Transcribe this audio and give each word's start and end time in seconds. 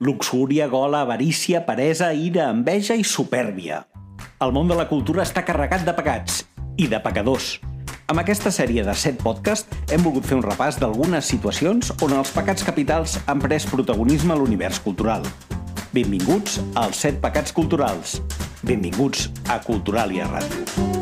Luxúria, 0.00 0.68
gola, 0.68 1.00
avarícia, 1.00 1.66
peresa, 1.66 2.12
ira, 2.14 2.52
enveja 2.54 2.94
i 2.94 3.02
supèrbia. 3.02 3.80
El 4.38 4.52
món 4.54 4.68
de 4.70 4.76
la 4.78 4.84
cultura 4.86 5.24
està 5.26 5.42
carregat 5.42 5.82
de 5.82 5.94
pecats 5.96 6.44
i 6.78 6.86
de 6.86 7.00
pecadors. 7.02 7.56
Amb 8.06 8.22
aquesta 8.22 8.52
sèrie 8.54 8.84
de 8.86 8.94
7 8.94 9.18
podcast 9.24 9.74
hem 9.90 10.04
volgut 10.06 10.28
fer 10.28 10.38
un 10.38 10.44
repàs 10.46 10.78
d'algunes 10.78 11.26
situacions 11.26 11.90
on 11.98 12.14
els 12.14 12.30
pecats 12.30 12.62
capitals 12.62 13.16
han 13.26 13.42
pres 13.42 13.66
protagonisme 13.66 14.36
a 14.36 14.38
l'univers 14.38 14.78
cultural. 14.86 15.26
Benvinguts 15.90 16.60
als 16.78 17.02
7 17.02 17.18
pecats 17.24 17.50
culturals. 17.58 18.20
Benvinguts 18.62 19.32
a 19.50 19.58
Culturalia 19.66 20.30
Ràdio. 20.30 20.97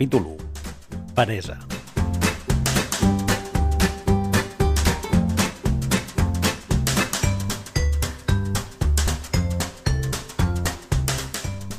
Capítol 0.00 0.22
1. 0.22 1.14
Peresa. 1.14 1.58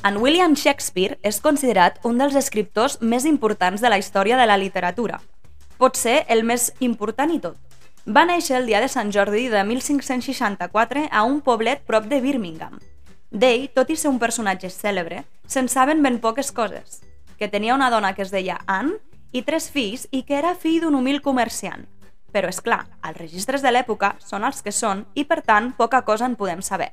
En 0.04 0.18
William 0.18 0.54
Shakespeare 0.54 1.18
és 1.24 1.42
considerat 1.42 1.98
un 2.06 2.22
dels 2.22 2.38
escriptors 2.38 3.00
més 3.02 3.26
importants 3.26 3.82
de 3.82 3.90
la 3.90 3.98
història 3.98 4.38
de 4.38 4.46
la 4.46 4.62
literatura. 4.62 5.18
Pot 5.82 5.98
ser 5.98 6.20
el 6.30 6.46
més 6.46 6.76
important 6.78 7.34
i 7.34 7.42
tot. 7.42 7.58
Va 8.06 8.30
néixer 8.30 8.60
el 8.62 8.70
dia 8.70 8.86
de 8.86 8.94
Sant 8.94 9.10
Jordi 9.10 9.48
de 9.50 9.66
1564 9.66 11.10
a 11.10 11.26
un 11.26 11.42
poblet 11.42 11.82
prop 11.90 12.06
de 12.06 12.22
Birmingham. 12.22 12.78
D'ell, 13.32 13.72
tot 13.74 13.90
i 13.90 13.98
ser 13.98 14.14
un 14.14 14.22
personatge 14.22 14.70
cèlebre, 14.70 15.24
se'n 15.50 15.74
saben 15.74 16.06
ben 16.06 16.22
poques 16.22 16.54
coses. 16.54 17.02
Que 17.42 17.48
tenia 17.50 17.74
una 17.74 17.90
dona 17.90 18.14
que 18.14 18.22
es 18.22 18.30
deia 18.30 18.60
Anne 18.70 19.00
i 19.34 19.42
tres 19.42 19.72
fills 19.74 20.04
i 20.14 20.20
que 20.28 20.36
era 20.38 20.52
fill 20.54 20.84
d'un 20.84 20.94
humil 20.94 21.24
comerciant. 21.26 21.88
Però, 22.30 22.52
és 22.54 22.60
clar, 22.62 22.84
els 23.02 23.16
registres 23.18 23.64
de 23.66 23.72
l'època 23.72 24.12
són 24.22 24.44
els 24.46 24.60
que 24.62 24.70
són 24.70 25.08
i, 25.18 25.24
per 25.26 25.40
tant, 25.42 25.72
poca 25.74 26.04
cosa 26.06 26.28
en 26.30 26.36
podem 26.38 26.62
saber. 26.62 26.92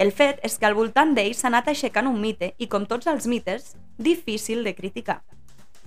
El 0.00 0.08
fet 0.16 0.38
és 0.48 0.56
que 0.56 0.64
al 0.64 0.78
voltant 0.78 1.12
d'ell 1.12 1.34
s'ha 1.36 1.50
anat 1.50 1.68
aixecant 1.68 2.08
un 2.08 2.16
mite 2.22 2.54
i, 2.56 2.70
com 2.72 2.86
tots 2.88 3.10
els 3.12 3.26
mites, 3.28 3.74
difícil 3.98 4.64
de 4.64 4.72
criticar. 4.72 5.18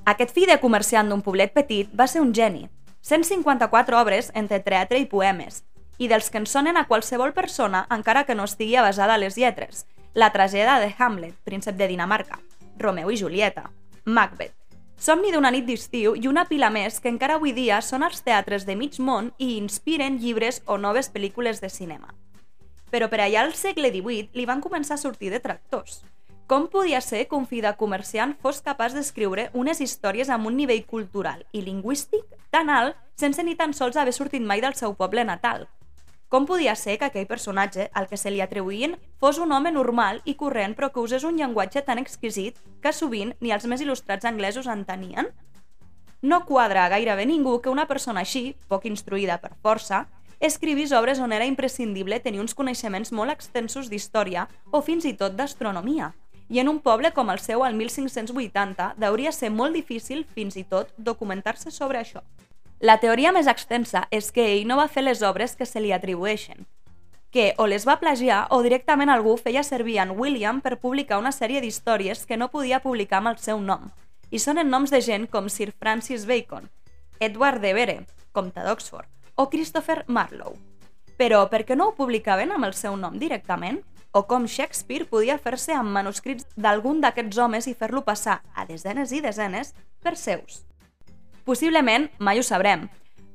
Aquest 0.05 0.35
fill 0.35 0.51
de 0.53 0.59
comerciant 0.61 1.09
d'un 1.09 1.23
poblet 1.25 1.55
petit 1.55 1.89
va 1.89 2.05
ser 2.05 2.21
un 2.21 2.29
geni. 2.37 2.67
154 3.01 3.97
obres 3.97 4.29
entre 4.35 4.59
teatre 4.67 4.99
i 5.01 5.07
poemes, 5.09 5.63
i 5.97 6.11
dels 6.11 6.29
que 6.29 6.43
en 6.43 6.45
sonen 6.45 6.77
a 6.77 6.85
qualsevol 6.85 7.33
persona 7.33 7.87
encara 7.89 8.27
que 8.29 8.37
no 8.37 8.45
estigui 8.45 8.77
basada 8.77 9.17
a 9.17 9.23
les 9.25 9.33
lletres. 9.33 9.87
La 10.13 10.29
tragèdia 10.29 10.77
de 10.77 10.93
Hamlet, 10.93 11.33
príncep 11.43 11.73
de 11.73 11.89
Dinamarca, 11.89 12.37
Romeu 12.77 13.09
i 13.09 13.17
Julieta, 13.17 13.71
Macbeth, 14.05 14.53
Somni 14.97 15.31
d'una 15.33 15.51
nit 15.51 15.65
d'estiu 15.67 16.15
i 16.15 16.29
una 16.31 16.45
pila 16.47 16.69
més 16.71 17.01
que 17.03 17.11
encara 17.11 17.35
avui 17.35 17.51
dia 17.51 17.81
són 17.83 18.05
als 18.05 18.21
teatres 18.23 18.63
de 18.65 18.77
mig 18.79 18.95
món 18.99 19.33
i 19.37 19.57
inspiren 19.57 20.21
llibres 20.21 20.61
o 20.65 20.77
noves 20.77 21.11
pel·lícules 21.11 21.59
de 21.59 21.69
cinema 21.69 22.15
però 22.95 23.09
per 23.11 23.19
allà 23.19 23.41
al 23.43 23.53
segle 23.59 23.89
XVIII 23.91 24.29
li 24.39 24.45
van 24.47 24.61
començar 24.63 24.95
a 24.95 25.01
sortir 25.01 25.31
detractors. 25.33 26.03
Com 26.47 26.67
podia 26.71 27.01
ser 27.01 27.25
que 27.27 27.35
un 27.35 27.47
fill 27.49 27.65
de 27.65 27.73
comerciant 27.75 28.35
fos 28.41 28.61
capaç 28.63 28.93
d'escriure 28.95 29.49
unes 29.57 29.81
històries 29.81 30.29
amb 30.29 30.47
un 30.47 30.55
nivell 30.55 30.85
cultural 30.85 31.41
i 31.51 31.63
lingüístic 31.65 32.23
tan 32.53 32.69
alt 32.69 32.95
sense 33.19 33.43
ni 33.43 33.55
tan 33.59 33.73
sols 33.73 33.97
haver 33.97 34.13
sortit 34.13 34.45
mai 34.45 34.61
del 34.61 34.77
seu 34.79 34.93
poble 34.95 35.25
natal? 35.25 35.67
Com 36.29 36.47
podia 36.49 36.73
ser 36.75 36.97
que 36.97 37.05
aquell 37.05 37.27
personatge, 37.29 37.89
al 37.93 38.07
que 38.09 38.17
se 38.17 38.31
li 38.33 38.41
atribuïen, 38.41 38.95
fos 39.21 39.37
un 39.37 39.51
home 39.53 39.71
normal 39.71 40.21
i 40.25 40.33
corrent 40.39 40.73
però 40.75 40.89
que 40.91 41.03
usés 41.03 41.23
un 41.23 41.37
llenguatge 41.37 41.83
tan 41.85 42.01
exquisit 42.01 42.57
que 42.81 42.93
sovint 42.93 43.35
ni 43.39 43.53
els 43.53 43.67
més 43.69 43.83
il·lustrats 43.85 44.25
anglesos 44.25 44.67
entenien? 44.67 45.29
No 46.25 46.41
quadra 46.49 46.85
a 46.85 46.89
gairebé 46.89 47.27
ningú 47.29 47.59
que 47.61 47.69
una 47.69 47.85
persona 47.85 48.23
així, 48.25 48.55
poc 48.67 48.87
instruïda 48.89 49.37
per 49.37 49.53
força, 49.61 50.07
escrivís 50.39 50.91
obres 50.91 51.21
on 51.21 51.31
era 51.31 51.45
imprescindible 51.45 52.19
tenir 52.19 52.41
uns 52.41 52.57
coneixements 52.57 53.13
molt 53.13 53.31
extensos 53.31 53.91
d'història 53.91 54.47
o 54.71 54.81
fins 54.81 55.05
i 55.05 55.13
tot 55.13 55.37
d'astronomia. 55.37 56.15
I 56.49 56.59
en 56.61 56.69
un 56.69 56.79
poble 56.79 57.13
com 57.13 57.29
el 57.29 57.39
seu 57.41 57.63
al 57.65 57.77
1580 57.77 58.95
deuria 58.97 59.31
ser 59.31 59.53
molt 59.53 59.77
difícil 59.77 60.25
fins 60.33 60.57
i 60.57 60.65
tot 60.65 60.89
documentar-se 60.97 61.71
sobre 61.71 62.01
això. 62.01 62.25
La 62.79 62.97
teoria 62.99 63.31
més 63.31 63.47
extensa 63.47 64.01
és 64.11 64.33
que 64.35 64.43
ell 64.51 64.65
no 64.67 64.75
va 64.75 64.89
fer 64.91 65.05
les 65.05 65.21
obres 65.23 65.55
que 65.55 65.65
se 65.65 65.79
li 65.79 65.93
atribueixen, 65.95 66.65
que 67.31 67.53
o 67.57 67.67
les 67.71 67.85
va 67.87 68.01
plagiar 68.01 68.47
o 68.51 68.61
directament 68.63 69.09
algú 69.09 69.37
feia 69.39 69.63
servir 69.63 69.95
en 70.03 70.11
William 70.19 70.59
per 70.61 70.81
publicar 70.81 71.21
una 71.21 71.31
sèrie 71.31 71.61
d'històries 71.63 72.25
que 72.27 72.35
no 72.35 72.49
podia 72.51 72.81
publicar 72.83 73.21
amb 73.21 73.31
el 73.31 73.39
seu 73.39 73.61
nom, 73.63 73.87
i 74.29 74.43
són 74.43 74.59
en 74.59 74.69
noms 74.69 74.91
de 74.91 74.99
gent 74.99 75.29
com 75.31 75.47
Sir 75.47 75.71
Francis 75.71 76.27
Bacon, 76.27 76.67
Edward 77.19 77.63
de 77.63 77.73
Vere, 77.73 77.97
comte 78.35 78.59
d'Oxford, 78.59 79.07
o 79.35 79.47
Christopher 79.49 80.03
Marlowe. 80.07 80.59
Però 81.15 81.45
per 81.47 81.63
què 81.63 81.79
no 81.79 81.89
ho 81.89 81.95
publicaven 81.95 82.51
amb 82.51 82.67
el 82.67 82.75
seu 82.75 82.99
nom 82.99 83.15
directament? 83.15 83.79
O 84.11 84.27
com 84.27 84.47
Shakespeare 84.47 85.07
podia 85.07 85.39
fer-se 85.39 85.75
amb 85.75 85.95
manuscrits 85.95 86.47
d'algun 86.59 86.99
d'aquests 86.99 87.39
homes 87.39 87.67
i 87.71 87.75
fer-lo 87.75 88.03
passar 88.03 88.41
a 88.53 88.67
desenes 88.67 89.15
i 89.15 89.23
desenes 89.23 89.71
per 90.03 90.19
seus? 90.19 90.65
Possiblement 91.45 92.09
mai 92.17 92.39
ho 92.41 92.43
sabrem, 92.43 92.87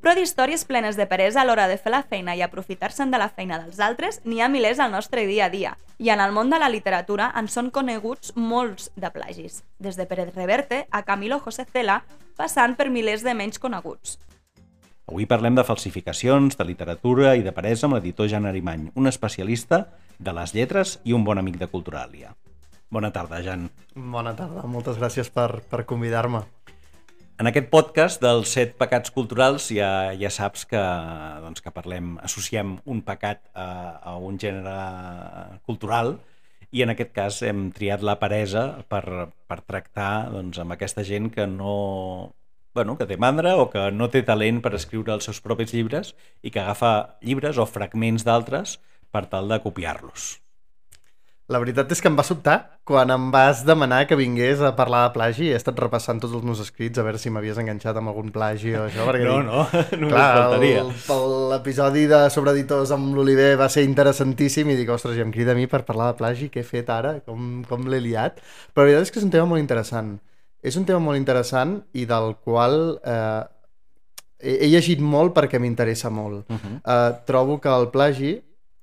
però 0.02 0.16
d'històries 0.18 0.64
plenes 0.66 0.96
de 0.98 1.04
peresa 1.06 1.42
a 1.42 1.44
l'hora 1.46 1.68
de 1.70 1.76
fer 1.78 1.92
la 1.94 2.02
feina 2.02 2.34
i 2.34 2.40
aprofitar-se'n 2.42 3.12
de 3.12 3.20
la 3.22 3.28
feina 3.30 3.60
dels 3.62 3.78
altres 3.78 4.18
n'hi 4.24 4.40
ha 4.42 4.48
milers 4.50 4.80
al 4.82 4.90
nostre 4.90 5.28
dia 5.28 5.46
a 5.46 5.52
dia, 5.52 5.76
i 5.98 6.10
en 6.10 6.18
el 6.18 6.34
món 6.34 6.50
de 6.50 6.58
la 6.58 6.72
literatura 6.72 7.28
en 7.38 7.46
són 7.46 7.70
coneguts 7.70 8.32
molts 8.34 8.90
de 8.96 9.12
plagis, 9.14 9.60
des 9.78 9.94
de 9.94 10.08
Pérez 10.10 10.34
Reverte 10.34 10.88
a 10.90 11.04
Camilo 11.06 11.38
José 11.44 11.68
Cela, 11.70 12.00
passant 12.34 12.74
per 12.74 12.88
milers 12.90 13.22
de 13.22 13.36
menys 13.38 13.62
coneguts. 13.62 14.18
Avui 15.06 15.30
parlem 15.30 15.54
de 15.54 15.66
falsificacions, 15.66 16.58
de 16.58 16.66
literatura 16.66 17.36
i 17.38 17.46
de 17.46 17.54
peresa 17.54 17.86
amb 17.86 17.94
l'editor 17.94 18.26
Jan 18.26 18.50
Arimany, 18.50 18.90
un 18.94 19.06
especialista 19.06 19.84
de 20.18 20.34
les 20.34 20.54
lletres 20.54 20.98
i 21.04 21.14
un 21.14 21.22
bon 21.22 21.38
amic 21.38 21.62
de 21.62 21.70
Culturalia. 21.70 22.34
Bona 22.90 23.12
tarda, 23.14 23.38
Jan. 23.38 23.68
Bona 23.94 24.34
tarda, 24.34 24.66
moltes 24.66 24.98
gràcies 24.98 25.30
per, 25.30 25.62
per 25.70 25.84
convidar-me. 25.86 26.42
En 27.40 27.48
aquest 27.48 27.70
podcast 27.72 28.20
dels 28.20 28.50
set 28.52 28.74
pecats 28.76 29.12
culturals 29.14 29.70
ja, 29.72 30.12
ja 30.20 30.28
saps 30.28 30.66
que, 30.68 30.80
doncs, 31.40 31.62
que 31.64 31.70
parlem, 31.72 32.18
associem 32.20 32.74
un 32.84 32.98
pecat 33.06 33.40
a, 33.56 33.64
a 34.10 34.16
un 34.20 34.36
gènere 34.42 34.74
cultural 35.64 36.18
i 36.68 36.84
en 36.84 36.92
aquest 36.92 37.14
cas 37.16 37.38
hem 37.48 37.70
triat 37.72 38.04
la 38.04 38.18
peresa 38.20 38.66
per, 38.92 39.30
per 39.48 39.58
tractar 39.64 40.28
doncs, 40.34 40.60
amb 40.60 40.76
aquesta 40.76 41.00
gent 41.00 41.30
que 41.32 41.48
no, 41.48 41.72
bueno, 42.76 42.98
que 43.00 43.08
té 43.08 43.16
mandra 43.16 43.56
o 43.56 43.70
que 43.72 43.88
no 43.88 44.10
té 44.12 44.20
talent 44.20 44.60
per 44.60 44.74
escriure 44.76 45.16
els 45.16 45.30
seus 45.30 45.40
propis 45.40 45.72
llibres 45.72 46.12
i 46.44 46.52
que 46.52 46.60
agafa 46.60 47.16
llibres 47.24 47.56
o 47.56 47.64
fragments 47.64 48.28
d'altres 48.28 48.76
per 49.08 49.24
tal 49.32 49.48
de 49.48 49.62
copiar-los. 49.64 50.34
La 51.50 51.58
veritat 51.58 51.90
és 51.90 51.98
que 51.98 52.06
em 52.06 52.14
va 52.14 52.22
sobtar 52.22 52.54
quan 52.86 53.10
em 53.10 53.24
vas 53.34 53.64
demanar 53.66 54.04
que 54.06 54.14
vingués 54.18 54.60
a 54.62 54.70
parlar 54.78 55.00
de 55.08 55.14
plagi. 55.16 55.48
He 55.50 55.56
estat 55.58 55.80
repassant 55.82 56.20
tots 56.22 56.36
els 56.38 56.44
meus 56.46 56.60
escrits 56.62 57.00
a 57.00 57.04
veure 57.06 57.18
si 57.18 57.32
m'havies 57.34 57.58
enganxat 57.58 57.98
amb 57.98 58.12
algun 58.12 58.30
plagi 58.34 58.76
o 58.78 58.84
això. 58.84 59.06
Perquè 59.08 59.26
no, 59.26 59.40
no, 59.42 59.64
només 59.98 60.14
clar, 60.14 60.28
faltaria. 60.36 60.84
L'episodi 61.50 62.06
de 62.12 62.20
sobre 62.30 62.54
editors 62.54 62.94
amb 62.94 63.10
l'Oliver 63.18 63.56
va 63.58 63.66
ser 63.72 63.82
interessantíssim 63.88 64.70
i 64.70 64.78
dic, 64.78 64.94
ostres, 64.94 65.18
ja 65.18 65.26
em 65.26 65.34
crida 65.34 65.56
a 65.56 65.58
mi 65.58 65.66
per 65.66 65.82
parlar 65.88 66.12
de 66.12 66.20
plagi, 66.22 66.52
què 66.54 66.62
he 66.62 66.68
fet 66.70 66.94
ara, 66.94 67.16
com, 67.26 67.64
com 67.66 67.90
l'he 67.90 68.02
liat. 68.06 68.38
Però 68.70 68.86
la 68.86 68.92
veritat 68.92 69.10
és 69.10 69.14
que 69.16 69.22
és 69.24 69.26
un 69.26 69.34
tema 69.34 69.50
molt 69.50 69.64
interessant. 69.66 70.14
És 70.62 70.78
un 70.78 70.86
tema 70.86 71.02
molt 71.02 71.18
interessant 71.18 71.80
i 71.98 72.06
del 72.06 72.36
qual 72.46 72.78
eh, 73.02 73.42
he, 74.38 74.54
he 74.54 74.70
llegit 74.70 75.02
molt 75.02 75.34
perquè 75.34 75.58
m'interessa 75.58 76.14
molt. 76.14 76.46
Uh 76.46 76.56
-huh. 76.56 76.78
eh, 76.78 77.12
trobo 77.26 77.58
que 77.58 77.74
el 77.74 77.90
plagi, 77.90 78.36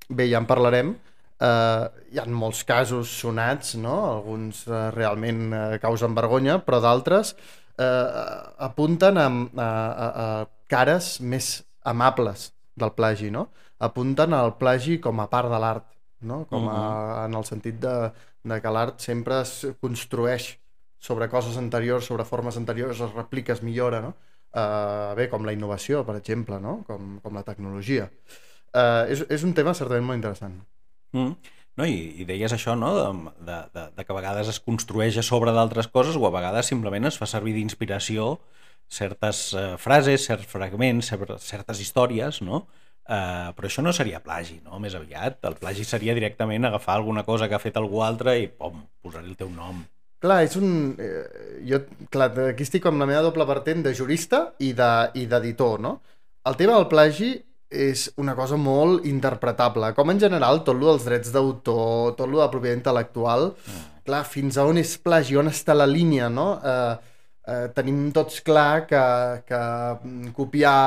bé, 0.09 0.27
ja 0.27 0.43
en 0.43 0.51
parlarem, 0.51 0.97
eh, 1.39 1.85
hi 2.13 2.19
ha 2.19 2.25
molts 2.31 2.63
casos 2.67 3.11
sonats, 3.21 3.75
no? 3.81 3.95
alguns 4.17 4.65
eh, 4.67 4.89
realment 4.95 5.47
eh, 5.53 5.79
causen 5.83 6.15
vergonya, 6.17 6.59
però 6.65 6.81
d'altres 6.83 7.35
eh, 7.77 8.43
apunten 8.69 9.17
a, 9.21 9.27
a, 9.27 9.67
a, 9.67 10.07
a 10.25 10.27
cares 10.67 11.17
més 11.21 11.51
amables 11.87 12.51
del 12.77 12.93
plagi, 12.97 13.31
no? 13.33 13.47
apunten 13.79 14.33
al 14.33 14.55
plagi 14.57 14.97
com 15.01 15.19
a 15.21 15.27
part 15.29 15.51
de 15.53 15.59
l'art, 15.61 15.85
no? 16.21 16.45
com 16.49 16.67
a, 16.67 16.73
uh 16.73 16.77
-huh. 16.77 17.25
en 17.25 17.33
el 17.33 17.45
sentit 17.45 17.79
de, 17.79 18.11
de 18.43 18.61
que 18.61 18.71
l'art 18.71 18.99
sempre 18.99 19.41
es 19.41 19.67
construeix 19.81 20.57
sobre 20.99 21.29
coses 21.29 21.57
anteriors, 21.57 22.05
sobre 22.05 22.25
formes 22.25 22.57
anteriors, 22.57 22.99
es 22.99 23.13
replica, 23.13 23.53
es 23.53 23.61
millora, 23.61 24.01
no? 24.01 24.15
Uh, 24.57 25.13
bé, 25.15 25.27
com 25.29 25.45
la 25.45 25.53
innovació, 25.53 26.03
per 26.05 26.15
exemple, 26.15 26.59
no? 26.59 26.83
com, 26.87 27.19
com 27.21 27.35
la 27.35 27.43
tecnologia. 27.43 28.09
Uh, 28.73 29.05
és, 29.11 29.21
és 29.29 29.43
un 29.43 29.53
tema 29.53 29.73
certament 29.73 30.05
molt 30.07 30.17
interessant. 30.17 30.55
Mm. 31.15 31.35
No, 31.77 31.85
i, 31.85 31.97
I 32.21 32.25
deies 32.25 32.53
això, 32.55 32.73
no? 32.73 32.89
De, 32.97 33.31
de, 33.45 33.57
de, 33.75 33.83
de 33.93 34.05
que 34.05 34.13
a 34.13 34.17
vegades 34.17 34.49
es 34.49 34.59
construeix 34.59 35.19
a 35.21 35.23
sobre 35.25 35.53
d'altres 35.53 35.87
coses 35.93 36.17
o 36.17 36.25
a 36.25 36.33
vegades 36.33 36.65
simplement 36.71 37.05
es 37.05 37.19
fa 37.21 37.27
servir 37.29 37.53
d'inspiració 37.53 38.39
certes 38.89 39.51
uh, 39.53 39.75
frases, 39.77 40.25
certs 40.25 40.47
fragments, 40.49 41.11
certes 41.43 41.81
històries, 41.83 42.41
no? 42.41 42.65
Uh, 43.07 43.53
però 43.55 43.69
això 43.69 43.83
no 43.85 43.93
seria 43.95 44.19
plagi, 44.23 44.57
no? 44.65 44.79
Més 44.83 44.95
aviat, 44.97 45.37
el 45.47 45.55
plagi 45.61 45.85
seria 45.87 46.15
directament 46.17 46.65
agafar 46.67 46.97
alguna 46.97 47.23
cosa 47.23 47.47
que 47.47 47.55
ha 47.55 47.61
fet 47.63 47.77
algú 47.79 48.01
altre 48.03 48.33
i, 48.41 48.49
pom, 48.49 48.81
posar-hi 49.03 49.29
el 49.29 49.37
teu 49.39 49.51
nom. 49.53 49.83
Clar, 50.23 50.41
és 50.47 50.55
un... 50.57 50.95
Eh, 50.97 51.61
jo, 51.69 51.83
clar, 52.11 52.31
aquí 52.49 52.65
estic 52.65 52.87
amb 52.89 52.99
la 52.99 53.07
meva 53.07 53.21
doble 53.21 53.45
vertent 53.47 53.85
de 53.85 53.93
jurista 53.95 54.47
i 54.59 54.73
de- 54.75 55.11
i 55.21 55.27
d'editor, 55.29 55.77
de, 55.77 55.83
no? 55.85 55.93
El 56.49 56.57
tema 56.57 56.73
del 56.79 56.87
plagi 56.89 57.29
és 57.69 58.07
una 58.17 58.35
cosa 58.35 58.55
molt 58.55 59.05
interpretable. 59.05 59.91
Com 59.97 60.13
en 60.13 60.19
general, 60.19 60.63
tot 60.63 60.77
lo 60.79 60.93
dels 60.93 61.05
drets 61.07 61.33
d'autor, 61.35 62.15
tot 62.15 62.29
lo 62.29 62.41
de 62.41 62.49
propietat 62.53 62.79
intel·lectual, 62.79 63.51
clar, 64.07 64.23
fins 64.25 64.57
a 64.57 64.65
on 64.67 64.79
és 64.79 64.95
plagi, 65.03 65.37
on 65.37 65.51
està 65.51 65.75
la 65.75 65.87
línia, 65.89 66.29
no? 66.31 66.49
Eh, 66.63 66.97
eh, 67.47 67.67
tenim 67.75 68.07
tots 68.15 68.41
clar 68.45 68.85
que, 68.87 69.03
que 69.47 69.61
mm, 69.61 70.33
copiar 70.37 70.79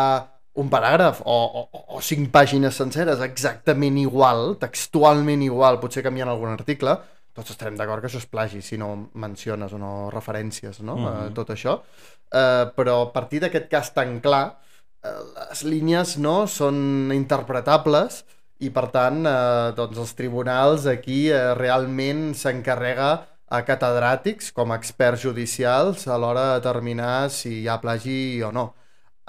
un 0.61 0.69
paràgraf 0.73 1.21
o, 1.25 1.37
o, 1.61 1.85
o 1.97 2.01
cinc 2.03 2.33
pàgines 2.33 2.77
senceres 2.77 3.21
exactament 3.25 4.01
igual, 4.01 4.57
textualment 4.61 5.45
igual, 5.47 5.79
potser 5.81 6.03
canviant 6.05 6.33
algun 6.33 6.57
article, 6.57 6.97
tots 7.37 7.53
estarem 7.55 7.77
d'acord 7.79 8.03
que 8.03 8.11
això 8.11 8.21
és 8.21 8.29
plagi 8.29 8.61
si 8.65 8.79
no 8.81 8.91
menciones 9.21 9.73
o 9.73 9.79
no 9.79 9.93
referències 10.11 10.81
no? 10.83 10.97
mm. 10.97 11.07
-hmm. 11.07 11.35
tot 11.35 11.51
això 11.55 11.79
eh, 11.79 12.65
però 12.77 13.03
a 13.07 13.13
partir 13.13 13.41
d'aquest 13.41 13.69
cas 13.71 13.93
tan 13.95 14.21
clar 14.21 14.45
eh, 14.49 14.70
les 15.05 15.65
línies 15.65 16.17
no 16.21 16.45
són 16.51 17.11
interpretables 17.15 18.23
i 18.61 18.69
per 18.75 18.91
tant 18.93 19.25
eh, 19.25 19.73
doncs 19.77 20.01
els 20.03 20.13
tribunals 20.19 20.87
aquí 20.91 21.29
eh, 21.33 21.55
realment 21.57 22.35
s'encarrega 22.37 23.11
a 23.51 23.63
catedràtics 23.67 24.53
com 24.55 24.71
a 24.71 24.77
experts 24.79 25.25
judicials 25.25 26.05
a 26.07 26.19
l'hora 26.21 26.45
de 26.51 26.59
determinar 26.61 27.31
si 27.35 27.63
hi 27.63 27.69
ha 27.69 27.81
plagi 27.83 28.43
o 28.47 28.53
no. 28.55 28.69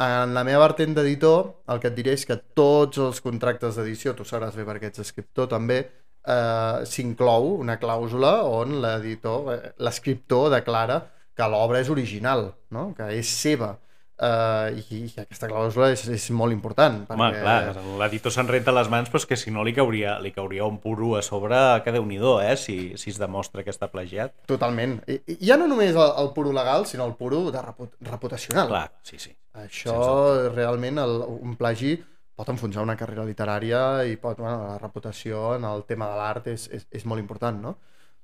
En 0.01 0.33
la 0.33 0.43
meva 0.43 0.65
vertent 0.65 0.93
d'editor, 0.97 1.41
el 1.71 1.79
que 1.81 1.89
et 1.91 1.95
diré 1.97 2.13
és 2.17 2.25
que 2.25 2.37
tots 2.57 2.99
els 3.01 3.21
contractes 3.21 3.77
d'edició, 3.77 4.13
tu 4.17 4.25
sabràs 4.25 4.55
bé 4.57 4.65
perquè 4.67 4.89
ets 4.89 5.03
escriptor 5.03 5.49
també, 5.51 5.79
eh, 6.25 6.85
s'inclou 6.85 7.55
una 7.61 7.77
clàusula 7.81 8.33
on 8.49 8.79
l'editor, 8.83 9.53
eh, 9.53 9.73
l'escriptor 9.79 10.49
declara 10.53 11.01
que 11.37 11.47
l'obra 11.47 11.79
és 11.81 11.89
original, 11.89 12.51
no? 12.69 12.91
que 12.97 13.09
és 13.17 13.29
seva. 13.29 13.75
Uh, 14.21 14.77
i, 14.77 14.99
i 15.07 15.21
aquesta 15.23 15.47
clàusula 15.49 15.87
és, 15.95 16.03
és 16.13 16.27
molt 16.37 16.53
important. 16.53 16.99
Home, 17.09 17.29
clar, 17.39 17.71
l'editor 17.97 18.33
se'n 18.35 18.45
renta 18.51 18.73
les 18.75 18.91
mans, 18.93 19.09
però 19.09 19.23
que 19.25 19.37
si 19.39 19.49
no 19.49 19.63
li 19.65 19.73
cauria, 19.73 20.19
li 20.21 20.29
cauria 20.35 20.67
un 20.69 20.77
puro 20.83 21.15
a 21.17 21.23
sobre 21.25 21.57
que 21.81 21.93
déu 21.95 22.05
nhi 22.05 22.19
eh, 22.21 22.53
si, 22.53 22.75
si 23.01 23.09
es 23.09 23.17
demostra 23.17 23.65
que 23.65 23.73
està 23.73 23.89
plagiat. 23.89 24.35
Totalment. 24.45 24.99
I, 25.09 25.17
i 25.25 25.39
ja 25.49 25.57
no 25.57 25.65
només 25.71 25.97
el, 25.97 26.13
el 26.21 26.29
puro 26.35 26.53
legal, 26.53 26.85
sinó 26.85 27.09
el 27.09 27.15
puro 27.17 27.47
de 27.49 27.65
reput 27.65 27.97
reputacional. 28.05 28.69
Clar, 28.69 28.85
sí, 29.01 29.17
sí. 29.17 29.33
Això 29.57 29.97
Sense 29.97 30.53
realment, 30.53 31.01
el, 31.01 31.17
un 31.41 31.57
plagi 31.57 31.97
pot 32.37 32.53
enfonsar 32.53 32.85
una 32.85 32.97
carrera 32.99 33.25
literària 33.25 33.81
i 34.05 34.21
pot, 34.21 34.37
bueno, 34.37 34.67
la 34.69 34.77
reputació 34.77 35.55
en 35.57 35.65
el 35.65 35.81
tema 35.89 36.13
de 36.13 36.21
l'art 36.21 36.53
és, 36.53 36.69
és, 36.69 36.85
és 36.93 37.09
molt 37.09 37.25
important, 37.25 37.57
no? 37.57 37.79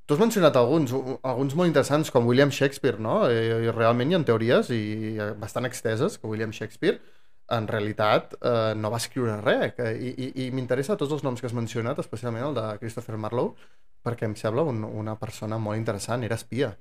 Tu 0.07 0.15
has 0.15 0.21
mencionat 0.23 0.55
alguns, 0.55 0.93
alguns 1.27 1.53
molt 1.59 1.67
interessants, 1.67 2.09
com 2.15 2.27
William 2.29 2.51
Shakespeare, 2.55 2.95
no? 3.03 3.25
I, 3.27 3.41
i 3.67 3.71
realment 3.75 4.13
hi 4.13 4.15
ha 4.15 4.21
teories 4.29 4.69
i 4.71 4.83
eh, 5.19 5.33
bastant 5.41 5.67
exteses 5.67 6.15
que 6.21 6.29
William 6.31 6.53
Shakespeare 6.55 7.01
en 7.57 7.67
realitat 7.67 8.37
eh, 8.39 8.71
no 8.79 8.91
va 8.93 9.01
escriure 9.03 9.35
res. 9.41 9.73
Que, 9.75 9.89
I 9.91 10.13
i, 10.15 10.29
i 10.45 10.47
m'interessa 10.55 10.95
tots 10.95 11.11
els 11.17 11.25
noms 11.27 11.43
que 11.43 11.49
has 11.49 11.57
mencionat, 11.57 11.99
especialment 11.99 12.47
el 12.47 12.55
de 12.55 12.65
Christopher 12.79 13.19
Marlowe, 13.19 13.67
perquè 14.07 14.29
em 14.29 14.37
sembla 14.39 14.63
un, 14.71 14.79
una 14.87 15.17
persona 15.19 15.59
molt 15.59 15.79
interessant, 15.81 16.23
era 16.23 16.39
espia. 16.39 16.71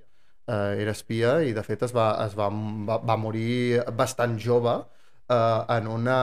Eh, 0.46 0.78
era 0.86 0.94
espia 0.94 1.40
i 1.42 1.50
de 1.54 1.66
fet 1.66 1.82
es 1.82 1.96
va, 1.98 2.12
es 2.28 2.38
va, 2.38 2.46
va, 2.86 3.02
va 3.10 3.18
morir 3.18 3.82
bastant 3.98 4.38
jove 4.38 4.78
eh, 4.78 5.60
en, 5.80 5.90
una, 5.98 6.20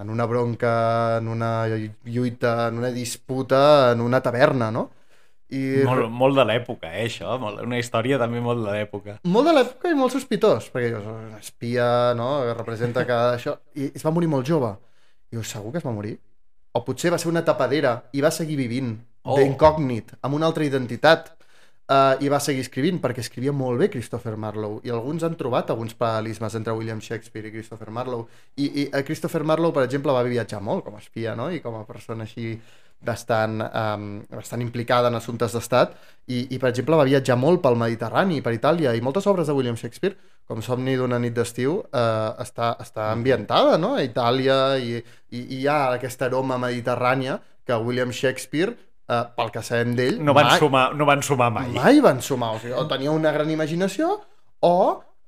en 0.00 0.16
una 0.16 0.24
bronca, 0.24 0.74
en 1.18 1.28
una 1.28 1.54
lluita, 1.68 2.56
en 2.68 2.80
una 2.80 2.96
disputa, 2.96 3.92
en 3.92 4.00
una 4.00 4.24
taverna, 4.24 4.72
no? 4.72 4.88
I 5.50 5.82
Molt, 5.84 6.08
molt 6.10 6.36
de 6.38 6.44
l'època, 6.48 6.88
eh, 6.96 7.04
això. 7.06 7.34
Una 7.62 7.78
història 7.78 8.18
també 8.18 8.40
molt 8.40 8.64
de 8.64 8.72
l'època. 8.72 9.18
molt 9.24 9.46
de 9.46 9.52
l'època 9.52 9.90
i 9.90 9.94
molt 9.94 10.12
sospitós, 10.12 10.70
perquè 10.72 10.88
dius, 10.88 11.04
"Oh, 11.06 11.18
un 11.28 11.34
espia, 11.38 12.14
no?, 12.16 12.40
que 12.46 12.54
representa 12.54 13.04
que 13.06 13.12
això... 13.36 13.58
I 13.76 13.92
es 13.94 14.02
va 14.04 14.10
morir 14.10 14.28
molt 14.28 14.46
jove. 14.46 14.72
I 15.30 15.36
dius, 15.36 15.48
segur 15.50 15.70
que 15.72 15.78
es 15.78 15.84
va 15.84 15.92
morir? 15.92 16.18
O 16.72 16.84
potser 16.84 17.10
va 17.12 17.18
ser 17.18 17.28
una 17.28 17.44
tapadera 17.44 18.04
i 18.12 18.20
va 18.20 18.30
seguir 18.30 18.56
vivint 18.56 18.96
Oh. 19.26 19.38
d'incògnit, 19.38 20.10
amb 20.20 20.34
una 20.34 20.44
altra 20.46 20.64
identitat, 20.66 21.30
uh, 21.90 22.14
i 22.24 22.30
va 22.32 22.40
seguir 22.42 22.64
escrivint, 22.64 23.00
perquè 23.02 23.24
escrivia 23.24 23.52
molt 23.56 23.80
bé 23.80 23.90
Christopher 23.92 24.36
Marlowe, 24.40 24.80
i 24.86 24.92
alguns 24.94 25.24
han 25.26 25.36
trobat 25.40 25.72
alguns 25.72 25.96
paral·lelismes 25.98 26.56
entre 26.60 26.76
William 26.78 27.02
Shakespeare 27.04 27.50
i 27.50 27.54
Christopher 27.54 27.90
Marlowe. 27.90 28.28
I, 28.56 28.66
i 28.66 28.86
eh, 28.90 29.02
Christopher 29.04 29.44
Marlowe, 29.44 29.74
per 29.76 29.84
exemple, 29.88 30.14
va 30.14 30.24
viatjar 30.26 30.62
molt 30.64 30.86
com 30.86 30.96
a 30.96 31.02
espia, 31.02 31.36
no?, 31.38 31.50
i 31.52 31.60
com 31.64 31.76
a 31.80 31.84
persona 31.88 32.28
així 32.28 32.54
bastant, 33.04 33.60
um, 33.60 34.22
bastant 34.32 34.62
implicada 34.64 35.10
en 35.10 35.18
assumptes 35.18 35.52
d'estat 35.52 35.92
i, 36.26 36.46
i, 36.54 36.58
per 36.58 36.70
exemple, 36.70 36.96
va 36.96 37.04
viatjar 37.04 37.36
molt 37.36 37.60
pel 37.64 37.76
Mediterrani, 37.76 38.40
per 38.40 38.54
Itàlia, 38.56 38.94
i 38.96 39.02
moltes 39.04 39.26
obres 39.28 39.50
de 39.50 39.56
William 39.56 39.76
Shakespeare, 39.76 40.16
com 40.48 40.62
Somni 40.64 40.96
d'una 40.96 41.18
nit 41.20 41.34
d'estiu, 41.36 41.78
eh, 41.88 42.30
està, 42.44 42.74
està 42.80 43.10
ambientada 43.12 43.76
no? 43.80 43.94
a 43.98 44.04
Itàlia 44.04 44.76
i, 44.76 44.96
i, 45.00 45.38
i 45.40 45.60
hi 45.60 45.68
ha 45.68 45.94
aquesta 45.98 46.28
aroma 46.28 46.58
mediterrània 46.60 47.38
que 47.64 47.76
William 47.80 48.12
Shakespeare, 48.12 48.74
eh, 49.08 49.22
pel 49.36 49.50
que 49.54 49.62
sabem 49.62 49.94
d'ell, 49.98 50.20
No 50.24 50.34
van, 50.36 50.50
mai, 50.52 50.58
sumar, 50.58 50.84
no 50.96 51.06
van 51.08 51.22
sumar 51.22 51.50
mai. 51.52 51.70
mai 51.74 52.00
van 52.04 52.22
sumar. 52.22 52.54
O, 52.56 52.60
sigui, 52.62 52.74
o 52.76 52.86
tenia 52.90 53.12
una 53.14 53.32
gran 53.32 53.50
imaginació 53.50 54.20
o 54.64 54.76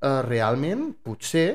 eh, 0.01 0.21
realment, 0.27 0.91
potser, 1.03 1.47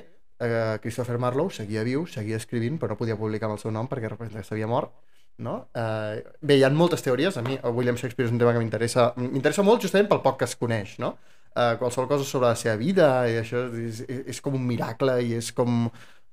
eh, 0.43 0.79
Christopher 0.83 1.19
Marlowe 1.19 1.55
seguia 1.55 1.85
viu, 1.87 2.07
seguia 2.07 2.37
escrivint, 2.41 2.79
però 2.79 2.95
no 2.95 3.01
podia 3.01 3.17
publicar 3.19 3.49
amb 3.49 3.59
el 3.59 3.63
seu 3.63 3.75
nom 3.75 3.89
perquè 3.91 4.11
representa 4.11 4.43
que 4.43 4.49
s'havia 4.49 4.71
mort. 4.71 4.95
No? 5.43 5.69
Eh, 5.75 6.23
bé, 6.45 6.59
hi 6.59 6.65
ha 6.65 6.71
moltes 6.71 7.03
teories, 7.03 7.37
a 7.41 7.43
mi 7.43 7.57
el 7.57 7.73
William 7.75 7.97
Shakespeare 7.97 8.29
és 8.29 8.35
un 8.35 8.39
tema 8.39 8.53
que 8.53 8.61
m'interessa 8.61 9.13
m'interessa 9.17 9.65
molt 9.67 9.83
justament 9.83 10.11
pel 10.11 10.21
poc 10.23 10.37
que 10.43 10.47
es 10.47 10.55
coneix, 10.61 10.99
no? 11.03 11.17
Eh, 11.57 11.73
qualsevol 11.81 12.09
cosa 12.09 12.25
sobre 12.29 12.51
la 12.53 12.57
seva 12.57 12.77
vida 12.81 13.09
i 13.29 13.39
això 13.41 13.65
és, 13.73 14.03
és, 14.07 14.21
és 14.33 14.41
com 14.45 14.55
un 14.57 14.67
miracle 14.69 15.17
i 15.25 15.35
és 15.41 15.51
com, 15.57 15.87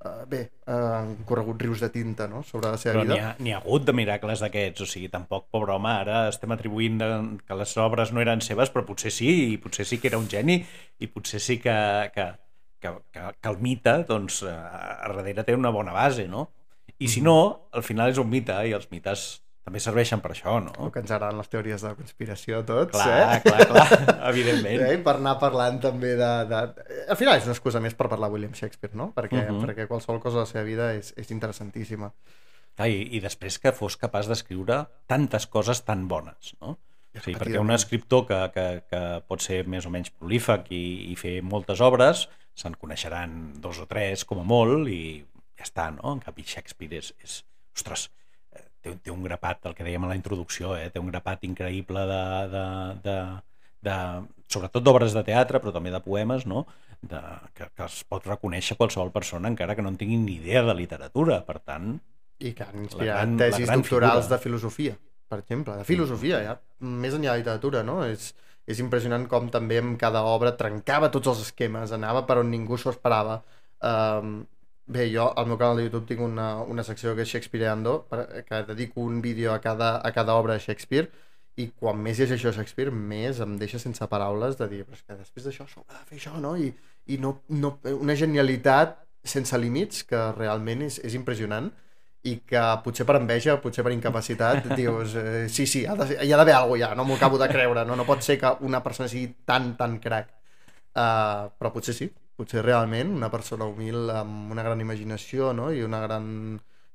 eh, 0.06 0.26
bé, 0.32 0.42
eh, 0.66 0.74
han 0.74 1.16
corregut 1.28 1.62
rius 1.62 1.82
de 1.84 1.90
tinta, 1.94 2.28
no?, 2.32 2.44
sobre 2.44 2.72
la 2.72 2.78
seva 2.82 2.98
Però 2.98 3.06
vida. 3.08 3.18
ha, 3.30 3.32
n'hi 3.40 3.54
ha 3.54 3.60
hagut 3.62 3.88
de 3.88 3.96
miracles 3.96 4.44
d'aquests, 4.46 4.86
o 4.86 4.90
sigui, 4.90 5.10
tampoc, 5.14 5.48
pobre 5.52 5.76
home, 5.76 5.92
ara 6.04 6.28
estem 6.32 6.54
atribuint 6.56 7.00
de, 7.02 7.10
que 7.48 7.58
les 7.62 7.76
obres 7.78 8.14
no 8.16 8.24
eren 8.24 8.44
seves, 8.46 8.72
però 8.74 8.86
potser 8.88 9.12
sí, 9.16 9.32
i 9.54 9.58
potser 9.62 9.88
sí 9.90 10.00
que 10.00 10.12
era 10.12 10.22
un 10.22 10.30
geni, 10.32 10.62
i 11.00 11.12
potser 11.12 11.42
sí 11.44 11.60
que, 11.64 11.76
que, 12.16 12.30
que, 12.80 12.96
que, 13.12 13.28
que 13.42 13.50
el 13.54 13.60
mite, 13.64 13.98
doncs, 14.10 14.44
eh, 14.48 14.56
a 14.56 15.12
darrere 15.12 15.44
té 15.48 15.58
una 15.58 15.74
bona 15.76 15.96
base, 15.96 16.28
no? 16.28 16.50
I 17.00 17.08
si 17.08 17.22
no, 17.24 17.70
al 17.72 17.84
final 17.88 18.12
és 18.12 18.18
un 18.20 18.28
mite, 18.28 18.56
i 18.68 18.74
els 18.76 18.90
mites 18.92 19.30
també 19.64 19.80
serveixen 19.84 20.22
per 20.24 20.32
això, 20.34 20.56
no? 20.64 20.72
O 20.82 20.90
que 20.92 21.02
ens 21.04 21.12
agraden 21.12 21.38
les 21.38 21.50
teories 21.52 21.82
de 21.86 21.92
conspiració 21.98 22.60
a 22.62 22.66
tots, 22.66 22.92
Clar, 22.96 23.38
eh? 23.38 23.42
clar, 23.44 23.68
clar, 23.70 24.10
evidentment. 24.32 24.82
Eh? 24.88 24.98
Per 25.06 25.16
anar 25.20 25.36
parlant 25.42 25.80
també 25.84 26.16
de, 26.18 26.30
de... 26.50 26.62
Al 27.12 27.18
final 27.20 27.38
és 27.38 27.46
una 27.46 27.54
excusa 27.58 27.82
més 27.84 27.94
per 28.00 28.08
parlar 28.10 28.32
William 28.34 28.54
Shakespeare, 28.58 28.96
no? 28.98 29.12
Perquè, 29.16 29.44
uh 29.44 29.52
Mhm. 29.52 29.60
-huh. 29.60 29.66
perquè 29.68 29.88
qualsevol 29.88 30.22
cosa 30.22 30.38
de 30.40 30.46
la 30.48 30.52
seva 30.52 30.64
vida 30.64 30.94
és, 30.96 31.14
és 31.18 31.30
interessantíssima. 31.32 32.12
Clar, 32.76 32.88
i, 32.90 33.10
I 33.18 33.20
després 33.20 33.60
que 33.60 33.72
fos 33.72 33.98
capaç 33.98 34.28
d'escriure 34.28 34.88
tantes 35.06 35.46
coses 35.48 35.84
tan 35.84 36.08
bones, 36.08 36.56
no? 36.62 36.78
Sí, 37.22 37.34
perquè 37.34 37.60
un 37.60 37.72
escriptor 37.72 38.26
que, 38.28 38.52
que, 38.54 38.84
que 38.90 39.22
pot 39.28 39.42
ser 39.42 39.66
més 39.68 39.86
o 39.86 39.90
menys 39.90 40.10
prolífic 40.12 40.70
i, 40.72 41.12
i 41.12 41.16
fer 41.16 41.42
moltes 41.42 41.82
obres, 41.82 42.30
se'n 42.56 42.76
coneixeran 42.76 43.54
dos 43.60 43.80
o 43.80 43.86
tres 43.88 44.24
com 44.26 44.40
a 44.40 44.44
molt 44.44 44.88
i 44.88 45.26
ja 45.58 45.64
està, 45.66 45.92
no? 45.92 46.14
En 46.14 46.20
canvi 46.20 46.44
Shakespeare 46.44 46.96
és, 46.98 47.14
és 47.24 47.44
ostres, 47.76 48.10
té, 48.82 48.96
té 49.04 49.12
un 49.12 49.24
grapat, 49.24 49.66
el 49.70 49.76
que 49.78 49.86
dèiem 49.88 50.04
a 50.06 50.12
la 50.12 50.18
introducció, 50.20 50.76
eh? 50.78 50.90
té 50.94 51.00
un 51.02 51.10
grapat 51.12 51.44
increïble 51.48 52.06
de, 52.10 52.22
de, 52.54 52.66
de, 53.06 53.18
de 53.90 53.96
sobretot 54.52 54.84
d'obres 54.84 55.14
de 55.16 55.24
teatre, 55.28 55.60
però 55.64 55.74
també 55.76 55.92
de 55.94 56.02
poemes, 56.06 56.46
no? 56.50 56.66
De, 57.02 57.20
que, 57.56 57.70
que 57.76 57.86
es 57.86 58.02
pot 58.04 58.26
reconèixer 58.28 58.76
qualsevol 58.76 59.12
persona 59.16 59.48
encara 59.48 59.76
que 59.76 59.84
no 59.86 59.92
en 59.94 59.98
tingui 60.00 60.18
ni 60.20 60.36
idea 60.42 60.64
de 60.68 60.76
literatura. 60.76 61.40
Per 61.48 61.60
tant, 61.64 61.94
I 62.40 62.52
que 62.56 62.66
han 62.68 62.84
inspirat 62.84 63.22
gran- 63.24 63.38
tesis 63.40 63.70
doctorals 63.72 64.26
figura. 64.26 64.36
de 64.36 64.44
filosofia, 64.44 64.98
per 65.32 65.40
exemple. 65.40 65.78
De 65.80 65.88
filosofia, 65.88 66.42
ja. 66.44 66.58
Més 66.80 67.16
enllà 67.16 67.36
de 67.38 67.44
literatura, 67.46 67.84
no? 67.88 68.02
És, 68.08 68.34
és 68.68 68.80
impressionant 68.84 69.28
com 69.32 69.48
també 69.50 69.80
en 69.80 69.96
cada 70.02 70.26
obra 70.28 70.56
trencava 70.60 71.10
tots 71.12 71.32
els 71.32 71.46
esquemes, 71.48 71.92
anava 71.96 72.26
per 72.28 72.38
on 72.44 72.52
ningú 72.52 72.78
s'ho 72.78 72.92
esperava. 72.92 73.40
Um, 73.80 74.42
bé, 74.90 75.08
jo 75.14 75.30
al 75.38 75.48
meu 75.48 75.58
canal 75.62 75.78
de 75.78 75.86
YouTube 75.86 76.10
tinc 76.10 76.22
una, 76.26 76.50
una 76.66 76.84
secció 76.84 77.14
que 77.16 77.24
és 77.24 77.32
Shakespeareando, 77.32 78.08
que 78.48 78.62
dedico 78.68 79.02
un 79.06 79.22
vídeo 79.22 79.54
a 79.54 79.60
cada, 79.62 79.98
a 80.06 80.12
cada 80.12 80.36
obra 80.36 80.58
de 80.58 80.64
Shakespeare, 80.66 81.10
i 81.60 81.68
quan 81.76 82.00
més 82.00 82.20
llegeixo 82.20 82.54
Shakespeare, 82.56 82.92
més 82.92 83.42
em 83.44 83.58
deixa 83.60 83.80
sense 83.82 84.06
paraules 84.12 84.58
de 84.60 84.68
dir, 84.72 84.86
però 84.88 84.98
és 84.98 85.04
que 85.04 85.18
després 85.20 85.46
d'això 85.46 85.68
s'haurà 85.68 86.00
de 86.00 86.08
fer 86.10 86.18
això, 86.20 86.40
no? 86.42 86.56
I, 86.58 86.72
i 87.12 87.20
no, 87.22 87.36
no, 87.52 87.76
una 88.00 88.16
genialitat 88.18 88.98
sense 89.28 89.58
límits 89.60 90.06
que 90.08 90.20
realment 90.38 90.86
és, 90.88 91.00
és 91.06 91.18
impressionant 91.20 91.70
i 92.30 92.38
que 92.48 92.62
potser 92.84 93.06
per 93.08 93.18
enveja, 93.20 93.58
potser 93.64 93.84
per 93.86 93.94
incapacitat, 93.96 94.72
dius, 94.80 95.16
eh, 95.20 95.46
sí, 95.52 95.68
sí, 95.68 95.86
ha 95.86 95.96
de, 96.00 96.10
hi 96.24 96.32
ha 96.32 96.40
d'haver 96.40 96.56
alguna 96.56 96.82
ja, 96.82 96.94
no 96.96 97.06
m'ho 97.08 97.20
acabo 97.20 97.40
de 97.42 97.50
creure, 97.52 97.86
no? 97.88 98.00
no 98.00 98.08
pot 98.08 98.24
ser 98.26 98.40
que 98.42 98.56
una 98.68 98.82
persona 98.84 99.12
sigui 99.12 99.34
tan, 99.46 99.74
tan 99.80 100.00
crac. 100.04 100.34
Uh, 100.90 101.52
però 101.56 101.70
potser 101.72 101.94
sí, 101.96 102.08
potser 102.40 102.64
realment 102.64 103.12
una 103.20 103.30
persona 103.34 103.68
humil 103.68 104.10
amb 104.16 104.52
una 104.56 104.64
gran 104.66 104.80
imaginació 104.82 105.52
no? 105.54 105.70
i 105.76 105.84
una 105.86 106.00
gran 106.06 106.28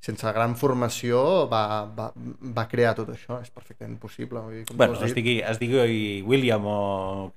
sense 0.04 0.32
gran 0.36 0.52
formació 0.60 1.46
va, 1.48 1.84
va, 1.96 2.10
va 2.58 2.66
crear 2.68 2.92
tot 2.98 3.08
això, 3.14 3.38
és 3.40 3.48
perfectament 3.54 3.96
possible. 4.02 4.42
Vull 4.44 4.58
dir, 4.58 4.64
com 4.68 4.76
Bueno, 4.76 4.98
es 5.06 5.14
digui, 5.16 5.38
es 5.40 5.60
digui 5.62 6.20
William 6.28 6.66
o 6.68 6.78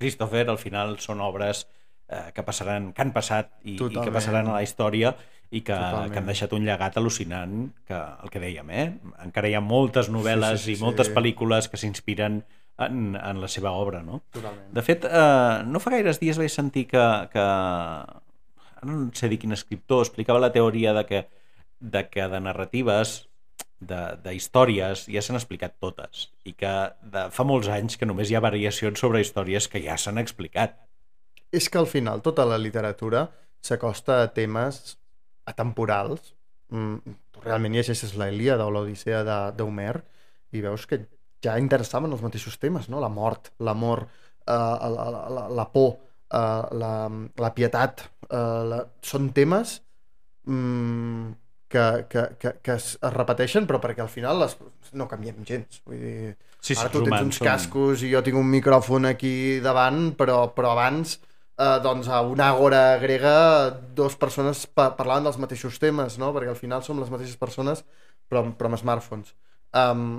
Christopher, 0.00 0.44
al 0.52 0.60
final 0.60 0.98
són 1.00 1.22
obres 1.24 1.64
eh, 1.64 2.28
que 2.36 2.44
passaran, 2.44 2.90
que 2.92 3.04
han 3.06 3.14
passat 3.16 3.54
i, 3.64 3.78
i 3.78 3.96
que 3.96 4.12
passaran 4.12 4.50
a 4.50 4.58
la 4.58 4.62
història 4.66 5.14
i 5.48 5.62
que, 5.62 5.72
Totalment. 5.72 6.12
que 6.12 6.20
han 6.20 6.28
deixat 6.28 6.52
un 6.52 6.68
llegat 6.68 6.98
al·lucinant, 7.00 7.56
que 7.88 7.96
el 7.96 8.32
que 8.34 8.42
dèiem, 8.42 8.68
eh? 8.68 8.86
Encara 9.24 9.48
hi 9.48 9.56
ha 9.56 9.64
moltes 9.64 10.10
novel·les 10.12 10.60
Sí, 10.60 10.66
sí, 10.66 10.74
sí, 10.74 10.76
i 10.76 10.84
moltes 10.84 11.08
sí. 11.08 11.16
pel·lícules 11.16 11.70
que 11.72 11.80
s'inspiren 11.80 12.42
en, 12.78 13.16
en 13.16 13.40
la 13.42 13.48
seva 13.48 13.72
obra, 13.74 14.02
no? 14.02 14.22
Totalment. 14.34 14.68
De 14.74 14.82
fet, 14.86 15.04
eh, 15.04 15.62
no 15.66 15.80
fa 15.82 15.90
gaires 15.96 16.20
dies 16.22 16.38
vaig 16.38 16.52
sentir 16.54 16.86
que, 16.90 17.04
que... 17.32 17.46
No 18.86 19.08
sé 19.18 19.28
dir 19.28 19.40
quin 19.42 19.52
escriptor 19.56 20.04
explicava 20.04 20.38
la 20.38 20.52
teoria 20.54 20.92
de 20.94 21.04
que 21.06 21.24
de, 21.80 22.04
que 22.10 22.26
de 22.30 22.40
narratives, 22.42 23.28
de, 23.80 23.98
de 24.22 24.34
històries, 24.34 25.04
ja 25.10 25.22
s'han 25.22 25.38
explicat 25.38 25.76
totes 25.82 26.28
i 26.46 26.52
que 26.58 26.70
de, 27.02 27.24
fa 27.34 27.44
molts 27.46 27.68
anys 27.70 27.98
que 27.98 28.06
només 28.06 28.30
hi 28.30 28.34
ha 28.38 28.42
variacions 28.42 28.98
sobre 28.98 29.20
històries 29.22 29.68
que 29.70 29.82
ja 29.84 29.96
s'han 29.98 30.18
explicat. 30.18 30.74
És 31.54 31.68
que 31.70 31.78
al 31.78 31.86
final 31.90 32.22
tota 32.22 32.46
la 32.46 32.58
literatura 32.58 33.28
s'acosta 33.62 34.22
a 34.22 34.30
temes 34.34 34.96
atemporals. 35.48 36.34
Mm, 36.74 37.14
tu 37.32 37.40
realment 37.44 37.74
llegeixes 37.78 38.14
la 38.18 38.28
Ilíada 38.32 38.66
o 38.66 38.70
l'Odissea 38.74 39.22
de- 39.24 39.52
d'Homer 39.56 40.02
i 40.52 40.60
veus 40.64 40.86
que 40.86 41.00
ja 41.44 41.58
interessaven 41.60 42.12
els 42.12 42.24
mateixos 42.24 42.58
temes, 42.58 42.88
no? 42.92 43.02
La 43.02 43.10
mort, 43.12 43.52
l'amor, 43.64 44.06
eh, 44.46 44.52
la, 44.52 45.10
la, 45.14 45.24
la, 45.36 45.44
la 45.60 45.68
por, 45.72 45.92
eh, 46.30 46.78
la, 46.82 46.94
la 47.44 47.52
pietat, 47.54 48.06
eh, 48.28 48.62
la... 48.72 48.82
són 49.04 49.30
temes 49.36 49.78
mm, 50.48 51.30
que, 51.68 51.86
que, 52.10 52.26
que, 52.40 52.54
que 52.64 52.76
es, 52.76 52.92
es 52.96 53.14
repeteixen 53.14 53.68
però 53.68 53.80
perquè 53.82 54.04
al 54.04 54.12
final 54.12 54.44
les, 54.44 54.58
no 54.92 55.08
canviem 55.10 55.44
gens. 55.46 55.82
Vull 55.86 56.02
dir, 56.02 56.36
Sí, 56.60 56.74
sí, 56.74 56.80
Ara 56.82 56.90
tu 56.90 57.04
tens 57.06 57.22
uns 57.22 57.38
cascos 57.38 58.02
i 58.02 58.10
jo 58.10 58.20
tinc 58.26 58.38
un 58.38 58.48
micròfon 58.50 59.06
aquí 59.08 59.32
davant, 59.62 60.08
però, 60.18 60.40
però 60.56 60.72
abans, 60.74 61.14
eh, 61.54 61.76
doncs, 61.84 62.08
a 62.10 62.22
una 62.26 62.48
àgora 62.50 62.82
grega, 63.02 63.34
dos 63.94 64.16
persones 64.18 64.64
pa 64.66 64.90
parlaven 64.98 65.28
dels 65.28 65.38
mateixos 65.38 65.78
temes, 65.78 66.18
no? 66.18 66.32
Perquè 66.34 66.50
al 66.50 66.58
final 66.58 66.82
som 66.82 66.98
les 66.98 67.12
mateixes 67.14 67.38
persones, 67.38 67.84
però, 68.28 68.42
però 68.58 68.72
amb 68.72 68.80
smartphones. 68.82 69.36
Um, 69.78 70.18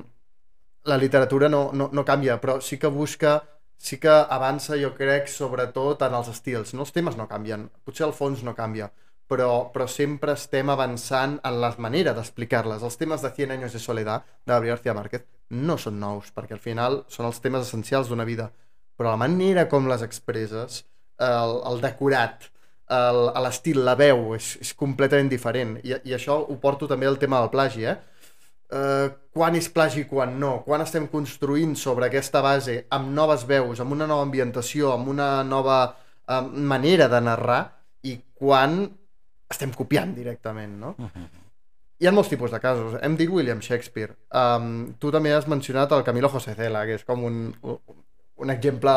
la 0.83 0.97
literatura 0.97 1.49
no, 1.49 1.69
no, 1.73 1.89
no 1.93 2.05
canvia, 2.05 2.39
però 2.41 2.59
sí 2.61 2.77
que 2.79 2.87
busca, 2.87 3.39
sí 3.77 3.99
que 3.99 4.11
avança, 4.11 4.77
jo 4.79 4.93
crec, 4.95 5.27
sobretot 5.31 6.03
en 6.07 6.15
els 6.19 6.31
estils. 6.31 6.73
No 6.73 6.85
els 6.85 6.95
temes 6.95 7.17
no 7.19 7.27
canvien, 7.27 7.69
potser 7.85 8.07
el 8.07 8.15
fons 8.15 8.43
no 8.43 8.55
canvia, 8.55 8.89
però, 9.29 9.69
però 9.73 9.87
sempre 9.87 10.33
estem 10.37 10.71
avançant 10.73 11.37
en 11.45 11.59
la 11.61 11.73
manera 11.77 12.15
d'explicar-les. 12.17 12.83
Els 12.83 12.99
temes 12.99 13.25
de 13.25 13.33
100 13.35 13.55
anys 13.57 13.75
de 13.77 13.83
soledat, 13.83 14.25
de 14.45 14.53
Gabriel 14.53 14.77
García 14.77 14.95
Márquez, 14.97 15.25
no 15.49 15.77
són 15.77 15.99
nous, 15.99 16.31
perquè 16.35 16.55
al 16.57 16.63
final 16.63 17.03
són 17.09 17.29
els 17.29 17.41
temes 17.43 17.67
essencials 17.67 18.09
d'una 18.09 18.27
vida, 18.27 18.49
però 18.97 19.13
la 19.13 19.21
manera 19.21 19.67
com 19.71 19.87
les 19.89 20.01
expresses, 20.05 20.83
el, 21.19 21.59
el 21.69 21.81
decorat, 21.83 22.49
l'estil, 22.89 23.83
la 23.85 23.95
veu, 23.95 24.33
és, 24.35 24.55
és 24.63 24.73
completament 24.73 25.29
diferent. 25.29 25.77
I, 25.85 25.93
I 26.09 26.15
això 26.17 26.39
ho 26.41 26.57
porto 26.61 26.87
també 26.89 27.07
al 27.07 27.19
tema 27.21 27.39
del 27.39 27.51
plagi, 27.53 27.85
eh? 27.85 27.97
Uh, 28.69 29.09
quan 29.33 29.55
és 29.57 29.65
plagi 29.73 30.03
i 30.03 30.05
quan 30.05 30.35
no, 30.37 30.59
quan 30.61 30.83
estem 30.83 31.07
construint 31.09 31.71
sobre 31.73 32.05
aquesta 32.05 32.37
base 32.45 32.75
amb 32.93 33.09
noves 33.17 33.47
veus, 33.49 33.79
amb 33.81 33.95
una 33.95 34.05
nova 34.05 34.21
ambientació, 34.27 34.91
amb 34.93 35.09
una 35.09 35.29
nova 35.41 35.77
uh, 35.89 36.43
manera 36.45 37.07
de 37.09 37.21
narrar 37.25 37.63
i 38.05 38.13
quan 38.37 38.83
estem 39.49 39.73
copiant 39.73 40.13
directament, 40.13 40.75
no? 40.83 40.93
Hi 41.99 42.07
ha 42.07 42.13
molts 42.13 42.29
tipus 42.29 42.53
de 42.53 42.59
casos. 42.61 42.93
Hem 43.01 43.17
dit 43.17 43.31
William 43.33 43.59
Shakespeare. 43.59 44.13
Um, 44.29 44.93
tu 45.01 45.09
també 45.11 45.33
has 45.33 45.49
mencionat 45.49 45.91
el 45.97 46.05
Camilo 46.05 46.29
José 46.29 46.53
Cela, 46.55 46.85
que 46.85 46.99
és 46.99 47.07
com 47.07 47.25
un, 47.25 47.41
un 47.65 48.53
exemple 48.53 48.93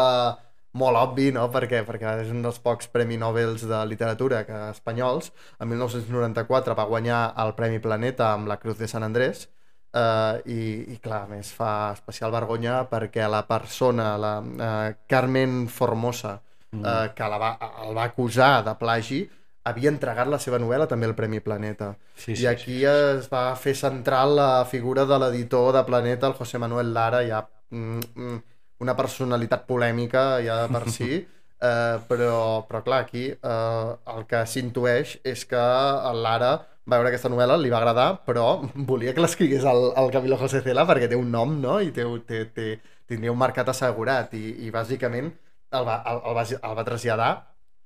molt 0.79 1.01
obvi, 1.01 1.31
no? 1.33 1.49
Perquè, 1.53 1.81
perquè 1.89 2.13
és 2.27 2.31
un 2.31 2.45
dels 2.45 2.61
pocs 2.63 2.93
Premi 2.93 3.17
Nobel 3.17 3.57
de 3.57 3.81
literatura 3.89 4.45
que 4.45 4.61
espanyols. 4.69 5.33
En 5.59 5.73
1994 5.73 6.77
va 6.77 6.89
guanyar 6.93 7.25
el 7.41 7.57
Premi 7.57 7.81
Planeta 7.81 8.35
amb 8.37 8.53
la 8.53 8.61
Cruz 8.61 8.77
de 8.77 8.93
Sant 8.93 9.09
Andrés 9.09 9.49
uh, 9.95 10.41
i, 10.49 10.95
i 10.95 10.97
clar, 11.03 11.27
més 11.31 11.53
fa 11.55 11.93
especial 11.93 12.33
vergonya 12.35 12.83
perquè 12.91 13.29
la 13.31 13.45
persona, 13.49 14.15
la 14.21 14.35
uh, 14.41 14.97
Carmen 15.09 15.67
Formosa, 15.69 16.39
uh, 16.77 17.07
que 17.15 17.31
la 17.31 17.41
va, 17.41 17.53
el 17.85 17.95
va 17.97 18.09
acusar 18.11 18.55
de 18.67 18.75
plagi, 18.81 19.23
havia 19.69 19.93
entregat 19.93 20.31
la 20.31 20.41
seva 20.43 20.59
novel·la 20.59 20.89
també 20.91 21.07
al 21.07 21.15
Premi 21.19 21.41
Planeta. 21.41 21.93
Sí, 22.19 22.35
I 22.35 22.49
aquí 22.51 22.81
es 22.89 23.29
va 23.33 23.45
fer 23.59 23.75
central 23.79 24.35
la 24.39 24.65
figura 24.69 25.05
de 25.07 25.19
l'editor 25.23 25.71
de 25.77 25.85
Planeta, 25.87 26.31
el 26.31 26.39
José 26.39 26.59
Manuel 26.59 26.93
Lara, 26.95 27.23
ja 27.27 27.45
mm, 27.71 28.01
mm, 28.17 28.41
una 28.83 28.97
personalitat 28.99 29.63
polèmica 29.69 30.43
ja 30.43 30.65
per 30.73 30.89
si, 30.91 31.21
eh, 31.69 31.97
però, 32.09 32.65
però 32.67 32.83
clar, 32.83 33.05
aquí 33.07 33.29
eh, 33.31 33.89
el 34.17 34.27
que 34.27 34.43
s'intueix 34.51 35.21
és 35.23 35.47
que 35.47 35.63
el 36.11 36.23
Lara 36.27 36.57
va 36.91 36.99
veure 36.99 37.09
aquesta 37.13 37.29
novel·la, 37.31 37.57
li 37.61 37.71
va 37.71 37.79
agradar, 37.79 38.09
però 38.27 38.63
volia 38.91 39.13
que 39.15 39.23
l'escrigués 39.23 39.65
el, 39.65 39.93
el 39.97 40.11
Camilo 40.15 40.37
José 40.41 40.61
Cela 40.65 40.87
perquè 40.89 41.09
té 41.09 41.17
un 41.17 41.31
nom, 41.31 41.55
no? 41.63 41.79
I 41.81 41.93
té, 41.95 42.05
té, 42.27 42.45
té, 42.55 42.69
tindria 43.07 43.33
un 43.33 43.39
mercat 43.39 43.69
assegurat 43.69 44.33
i, 44.35 44.67
i 44.67 44.71
bàsicament 44.75 45.31
el 45.73 45.87
va, 45.89 46.03
el, 46.11 46.19
el, 46.29 46.35
va, 46.37 46.43
el 46.71 46.75
va 46.79 46.85
traslladar, 46.85 47.31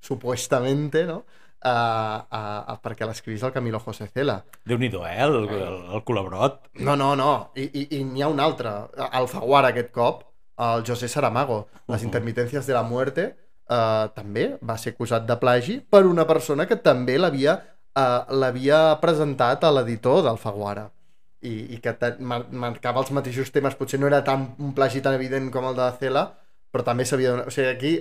supuestament, 0.02 0.94
no? 1.06 1.24
A, 1.66 1.72
a, 2.30 2.40
a, 2.72 2.74
perquè 2.84 3.06
l'escrivís 3.08 3.42
el 3.42 3.52
Camilo 3.54 3.80
José 3.82 4.06
Cela. 4.12 4.36
Déu-n'hi-do, 4.68 5.00
eh? 5.08 5.16
El, 5.24 5.36
el, 5.48 5.78
el 5.96 6.02
colabrot. 6.06 6.68
No, 6.84 6.94
no, 7.00 7.14
no. 7.18 7.30
I, 7.58 7.64
i, 7.64 7.86
i 7.98 8.02
n'hi 8.04 8.22
ha 8.22 8.28
un 8.30 8.40
altre. 8.44 8.70
Alfaguara 9.08 9.72
aquest 9.72 9.90
cop, 9.94 10.22
el 10.62 10.84
José 10.86 11.08
Saramago. 11.08 11.66
Les 11.88 12.00
Mhm. 12.02 12.06
intermitències 12.10 12.66
de 12.68 12.74
la 12.76 12.82
muerte 12.82 13.24
eh, 13.68 14.06
també 14.14 14.58
va 14.62 14.76
ser 14.78 14.92
acusat 14.94 15.26
de 15.26 15.36
plagi 15.42 15.80
per 15.80 16.04
una 16.06 16.26
persona 16.26 16.66
que 16.68 16.76
també 16.76 17.18
l'havia 17.18 17.56
eh, 17.96 18.20
l'havia 18.40 18.80
presentat 19.02 19.64
a 19.64 19.70
l'editor 19.72 20.22
d'Alfaguara 20.26 20.86
i, 21.42 21.54
i 21.76 21.80
que 21.82 21.94
mar 22.20 22.42
marcava 22.50 23.00
els 23.02 23.10
mateixos 23.12 23.50
temes. 23.54 23.74
Potser 23.78 24.00
no 24.00 24.06
era 24.10 24.22
tan, 24.24 24.50
un 24.58 24.72
plagi 24.74 25.00
tan 25.04 25.14
evident 25.14 25.50
com 25.54 25.64
el 25.68 25.76
de 25.78 25.88
Cela, 26.00 26.26
però 26.72 26.84
també 26.84 27.04
s'havia... 27.04 27.32
donat- 27.34 27.48
O 27.48 27.54
sigui, 27.54 27.68
aquí 27.72 27.92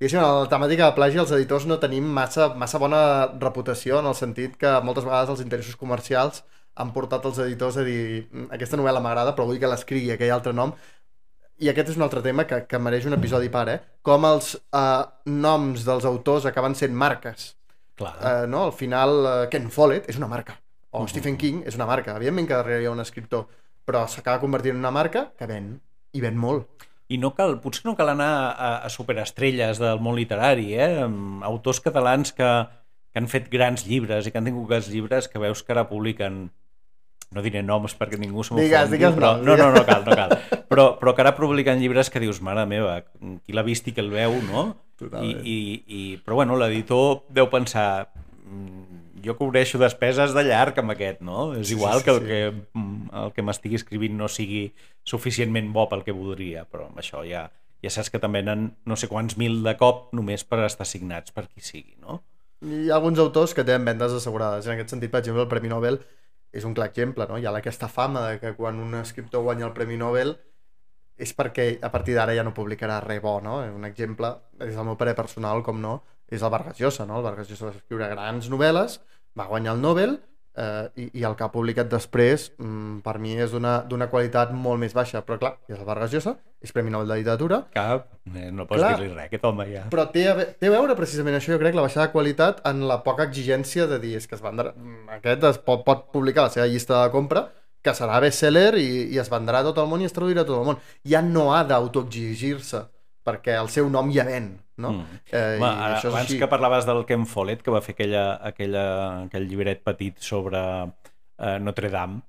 diguéssim, 0.00 0.18
en 0.18 0.24
la 0.42 0.48
temàtica 0.50 0.88
de 0.90 0.96
plagi 0.96 1.18
els 1.22 1.30
editors 1.36 1.66
no 1.70 1.78
tenim 1.78 2.04
massa, 2.04 2.48
massa 2.58 2.78
bona 2.82 3.02
reputació 3.40 4.00
en 4.00 4.06
el 4.10 4.16
sentit 4.18 4.56
que 4.58 4.72
moltes 4.82 5.04
vegades 5.06 5.30
els 5.30 5.40
interessos 5.44 5.76
comercials 5.78 6.42
han 6.74 6.90
portat 6.92 7.24
els 7.28 7.38
editors 7.44 7.76
a 7.76 7.84
dir 7.86 8.26
"Mm, 8.32 8.48
aquesta 8.56 8.76
novel·la 8.80 9.00
m'agrada 9.04 9.34
però 9.36 9.44
vull 9.46 9.60
que 9.60 9.68
l'escrigui 9.70 10.10
aquell 10.10 10.32
altre 10.34 10.52
nom 10.56 10.72
i 11.62 11.68
aquest 11.70 11.90
és 11.92 11.96
un 12.00 12.02
altre 12.02 12.22
tema 12.24 12.44
que, 12.48 12.62
que 12.66 12.78
mereix 12.82 13.04
un 13.06 13.14
episodi 13.14 13.48
part, 13.48 13.68
eh? 13.70 13.80
Com 14.02 14.24
els 14.26 14.54
eh, 14.56 15.02
noms 15.26 15.84
dels 15.86 16.04
autors 16.08 16.46
acaben 16.50 16.74
sent 16.74 16.94
marques. 16.94 17.52
Clar. 17.96 18.14
Eh, 18.20 18.46
no? 18.48 18.64
Al 18.66 18.72
final, 18.72 19.16
eh, 19.26 19.48
Ken 19.52 19.70
Follett 19.70 20.08
és 20.08 20.16
una 20.16 20.28
marca. 20.28 20.58
O 20.90 21.00
Mhm. 21.02 21.08
Stephen 21.08 21.36
King 21.36 21.62
és 21.66 21.74
una 21.76 21.86
marca. 21.86 22.16
Evidentment 22.16 22.48
que 22.48 22.54
darrere 22.54 22.82
hi 22.82 22.86
ha 22.86 22.90
un 22.90 23.00
escriptor, 23.00 23.46
però 23.86 24.06
s'acaba 24.08 24.40
convertint 24.40 24.74
en 24.74 24.80
una 24.80 24.90
marca 24.90 25.32
que 25.38 25.46
ven. 25.46 25.80
I 26.12 26.20
ven 26.20 26.36
molt. 26.36 26.68
I 27.08 27.18
no 27.18 27.34
cal, 27.34 27.58
potser 27.60 27.84
no 27.86 27.96
cal 27.96 28.08
anar 28.08 28.54
a, 28.56 28.76
a 28.84 28.88
superestrelles 28.88 29.78
del 29.78 29.98
món 30.00 30.14
literari, 30.16 30.74
eh? 30.74 31.02
Autors 31.42 31.80
catalans 31.80 32.32
que, 32.32 32.48
que 33.12 33.18
han 33.18 33.28
fet 33.28 33.50
grans 33.50 33.86
llibres 33.86 34.26
i 34.26 34.30
que 34.32 34.38
han 34.38 34.44
tingut 34.48 34.68
grans 34.68 34.88
llibres 34.88 35.28
que 35.28 35.38
veus 35.38 35.62
que 35.62 35.72
ara 35.72 35.88
publiquen 35.88 36.50
no 37.34 37.42
diré 37.44 37.62
noms 37.64 37.94
perquè 37.98 38.18
ningú 38.20 38.44
se 38.44 38.54
Digues, 38.54 38.70
m'ofongui, 38.88 38.96
digues 38.98 39.14
però... 39.16 39.32
no, 39.42 39.56
no, 39.56 39.70
no 39.74 39.84
cal, 39.88 40.04
no 40.06 40.16
cal. 40.16 40.36
Però, 40.72 40.86
però 41.00 41.14
que 41.16 41.22
ara 41.24 41.34
publiquen 41.36 41.80
llibres 41.80 42.10
que 42.10 42.20
dius, 42.22 42.40
mare 42.44 42.64
meva, 42.68 43.02
qui 43.44 43.52
l'ha 43.56 43.64
vist 43.66 43.88
i 43.88 43.92
que 43.96 44.00
el 44.04 44.10
veu, 44.12 44.38
no? 44.48 44.68
I, 45.02 45.32
i, 45.42 45.56
i, 45.86 46.02
però 46.22 46.36
bueno, 46.38 46.54
l'editor 46.60 47.24
deu 47.34 47.48
pensar 47.50 48.12
"Mm, 48.46 49.00
jo 49.24 49.34
cobreixo 49.38 49.78
despeses 49.80 50.30
de 50.34 50.44
llarg 50.46 50.78
amb 50.78 50.92
aquest, 50.94 51.20
no? 51.22 51.54
És 51.58 51.68
Sí, 51.68 51.74
igual 51.74 51.98
sí, 52.00 52.04
que 52.04 52.10
el 52.10 52.20
sí. 52.20 52.26
que 52.26 52.40
el 53.22 53.32
que 53.34 53.42
m'estigui 53.42 53.76
escrivint 53.80 54.14
no 54.18 54.28
sigui 54.30 54.72
suficientment 55.04 55.72
bo 55.74 55.88
pel 55.90 56.04
que 56.06 56.14
voldria, 56.14 56.64
però 56.70 56.86
amb 56.88 56.98
això 57.02 57.24
ja, 57.28 57.48
ja 57.82 57.90
saps 57.90 58.10
que 58.10 58.20
també 58.22 58.42
n'han 58.46 58.68
no 58.86 58.96
sé 58.96 59.08
quants 59.10 59.36
mil 59.40 59.60
de 59.66 59.74
cop 59.80 60.08
només 60.14 60.44
per 60.46 60.62
estar 60.66 60.86
signats 60.86 61.34
per 61.34 61.48
qui 61.48 61.60
sigui, 61.60 61.96
no? 62.00 62.22
Hi 62.62 62.88
ha 62.90 62.94
alguns 63.00 63.18
autors 63.18 63.54
que 63.58 63.64
tenen 63.66 63.84
vendes 63.84 64.12
assegurades. 64.14 64.66
En 64.70 64.76
aquest 64.76 64.90
sentit, 64.94 65.10
per 65.10 65.18
exemple, 65.20 65.42
el 65.42 65.48
Premi 65.50 65.68
Nobel 65.68 65.98
és 66.52 66.64
un 66.68 66.74
clar 66.76 66.90
exemple, 66.90 67.26
no? 67.28 67.38
Hi 67.38 67.46
ha 67.46 67.52
aquesta 67.58 67.88
fama 67.88 68.26
de 68.28 68.40
que 68.40 68.54
quan 68.56 68.80
un 68.80 68.94
escriptor 69.00 69.42
guanya 69.42 69.66
el 69.68 69.74
Premi 69.76 69.96
Nobel 69.96 70.34
és 71.16 71.32
perquè 71.36 71.78
a 71.84 71.90
partir 71.92 72.16
d'ara 72.16 72.34
ja 72.36 72.44
no 72.44 72.54
publicarà 72.56 72.98
res 73.04 73.22
bo, 73.22 73.38
no? 73.44 73.60
Un 73.76 73.84
exemple, 73.88 74.32
des 74.60 74.74
del 74.76 74.88
meu 74.88 74.98
parer 75.00 75.14
personal, 75.16 75.62
com 75.62 75.80
no, 75.80 76.02
és 76.28 76.42
el 76.42 76.52
Vargas 76.52 76.80
Llosa, 76.80 77.06
no? 77.06 77.18
El 77.20 77.26
Vargas 77.28 77.50
Llosa 77.50 77.68
va 77.68 77.74
escriure 77.76 78.08
grans 78.12 78.48
novel·les, 78.52 78.98
va 79.38 79.48
guanyar 79.48 79.76
el 79.76 79.82
Nobel 79.84 80.18
eh, 80.56 80.88
i, 80.96 81.08
i 81.20 81.24
el 81.24 81.34
que 81.36 81.44
ha 81.46 81.50
publicat 81.52 81.88
després 81.92 82.50
mm, 82.58 83.00
per 83.04 83.18
mi 83.22 83.34
és 83.40 83.52
d'una 83.52 84.08
qualitat 84.10 84.52
molt 84.52 84.80
més 84.82 84.92
baixa, 84.96 85.22
però 85.26 85.38
clar, 85.40 85.52
és 85.68 85.78
el 85.78 85.84
Vargas 85.88 86.12
Llosa, 86.12 86.36
és 86.62 86.72
Premi 86.72 86.90
Nobel 86.94 87.08
de 87.08 87.16
Literatura, 87.22 87.62
Cap, 87.74 88.06
eh, 88.34 88.50
no 88.54 88.66
pots 88.68 88.80
Clar. 88.82 88.92
dir-li 88.98 89.14
res, 89.14 89.24
aquest 89.30 89.44
home 89.48 89.66
ja. 89.72 89.86
però 89.90 90.04
té 90.12 90.26
a, 90.30 90.34
ve- 90.38 90.50
té 90.60 90.68
a 90.70 90.74
veure 90.76 90.94
precisament 90.98 91.38
això, 91.38 91.54
jo 91.54 91.58
crec, 91.62 91.74
la 91.74 91.82
baixada 91.88 92.06
de 92.06 92.12
qualitat 92.12 92.60
en 92.68 92.84
la 92.88 93.00
poca 93.02 93.24
exigència 93.28 93.88
de 93.90 93.98
dir 94.02 94.14
és 94.20 94.28
que 94.30 94.36
es 94.38 94.44
vendrà, 94.44 94.74
mm, 94.76 95.08
aquest 95.18 95.44
es 95.50 95.58
pot, 95.58 95.82
pot 95.84 96.06
publicar 96.12 96.46
la 96.46 96.54
seva 96.54 96.68
llista 96.70 97.02
de 97.04 97.10
compra, 97.14 97.48
que 97.82 97.90
serà 97.98 98.20
bestseller 98.22 98.76
i, 98.78 99.08
i 99.10 99.18
es 99.18 99.26
vendrà 99.32 99.58
a 99.58 99.66
tot 99.66 99.78
el 99.82 99.88
món 99.90 100.04
i 100.04 100.06
es 100.06 100.12
traduirà 100.14 100.44
a 100.44 100.46
tot 100.46 100.60
el 100.60 100.66
món. 100.68 100.76
Ja 101.02 101.18
no 101.26 101.48
ha 101.50 101.64
d'autoexigir-se, 101.66 102.84
perquè 103.26 103.56
el 103.58 103.68
seu 103.74 103.88
nom 103.90 104.10
ja 104.14 104.22
ven, 104.28 104.52
no? 104.82 104.92
Mm. 104.98 105.22
Eh, 105.30 105.46
Home, 105.56 105.70
I 105.70 105.88
això 105.94 106.08
és 106.08 106.12
abans 106.12 106.28
així. 106.28 106.38
que 106.42 106.50
parlaves 106.50 106.88
del 106.88 107.04
Ken 107.08 107.24
Follett, 107.30 107.62
que 107.64 107.74
va 107.74 107.80
fer 107.84 107.94
aquella, 107.96 108.26
aquella, 108.50 108.84
aquell 109.28 109.48
llibret 109.48 109.82
petit 109.86 110.20
sobre 110.22 110.60
eh, 110.60 111.58
Notre 111.62 111.90
Dame, 111.94 112.22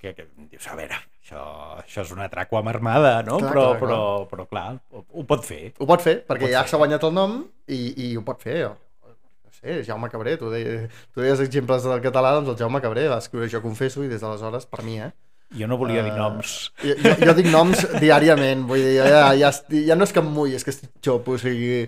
que, 0.00 0.14
que 0.16 0.28
dius, 0.50 0.66
a 0.72 0.76
veure, 0.78 0.96
això, 1.20 1.42
això 1.82 2.04
és 2.06 2.14
una 2.14 2.28
atraco 2.30 2.56
amb 2.60 2.70
armada, 2.72 3.18
no? 3.26 3.40
Clar, 3.42 3.50
però, 3.52 3.66
clar, 3.66 3.80
però, 3.82 4.00
però, 4.30 4.48
clar, 4.52 4.66
ho, 4.94 5.04
ho 5.10 5.26
pot 5.28 5.44
fer. 5.44 5.62
Ho 5.80 5.88
pot 5.88 6.04
fer, 6.04 6.20
perquè 6.28 6.46
pot 6.46 6.54
ja 6.54 6.64
s'ha 6.68 6.80
guanyat 6.80 7.04
el 7.08 7.14
nom 7.16 7.38
i, 7.66 7.80
i 8.06 8.10
ho 8.16 8.24
pot 8.26 8.40
fer. 8.46 8.62
No 8.70 9.52
sé, 9.56 9.82
Jaume 9.88 10.08
Cabré, 10.12 10.36
tu 10.40 10.50
deies, 10.52 10.88
tu 11.12 11.24
deies 11.24 11.40
exemples 11.44 11.84
del 11.88 12.02
català, 12.04 12.34
doncs 12.38 12.54
el 12.54 12.60
Jaume 12.60 12.80
Cabré 12.84 13.08
va 13.12 13.20
escriure 13.24 13.48
Jo 13.52 13.60
confesso 13.64 14.04
i 14.04 14.10
des 14.12 14.22
d'aleshores, 14.24 14.68
per 14.70 14.84
mi, 14.86 15.00
eh? 15.02 15.12
Jo 15.54 15.68
no 15.70 15.76
volia 15.78 16.02
dir 16.02 16.12
Eh, 16.12 16.16
noms. 16.18 16.54
Jo, 16.82 16.94
jo, 17.02 17.12
jo 17.28 17.34
dic 17.38 17.46
noms 17.52 17.84
diàriament, 18.02 18.66
vull 18.66 18.82
dir, 18.82 18.96
ja, 18.98 19.28
ja, 19.38 19.52
ja 19.70 19.94
no 19.94 20.04
és 20.08 20.12
que 20.12 20.20
em 20.24 20.32
mulli, 20.32 20.56
és 20.58 20.64
que 20.66 20.74
estic 20.74 20.90
xop, 21.04 21.28
o 21.28 21.38
sigui... 21.38 21.84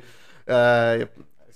Eh, 0.47 1.09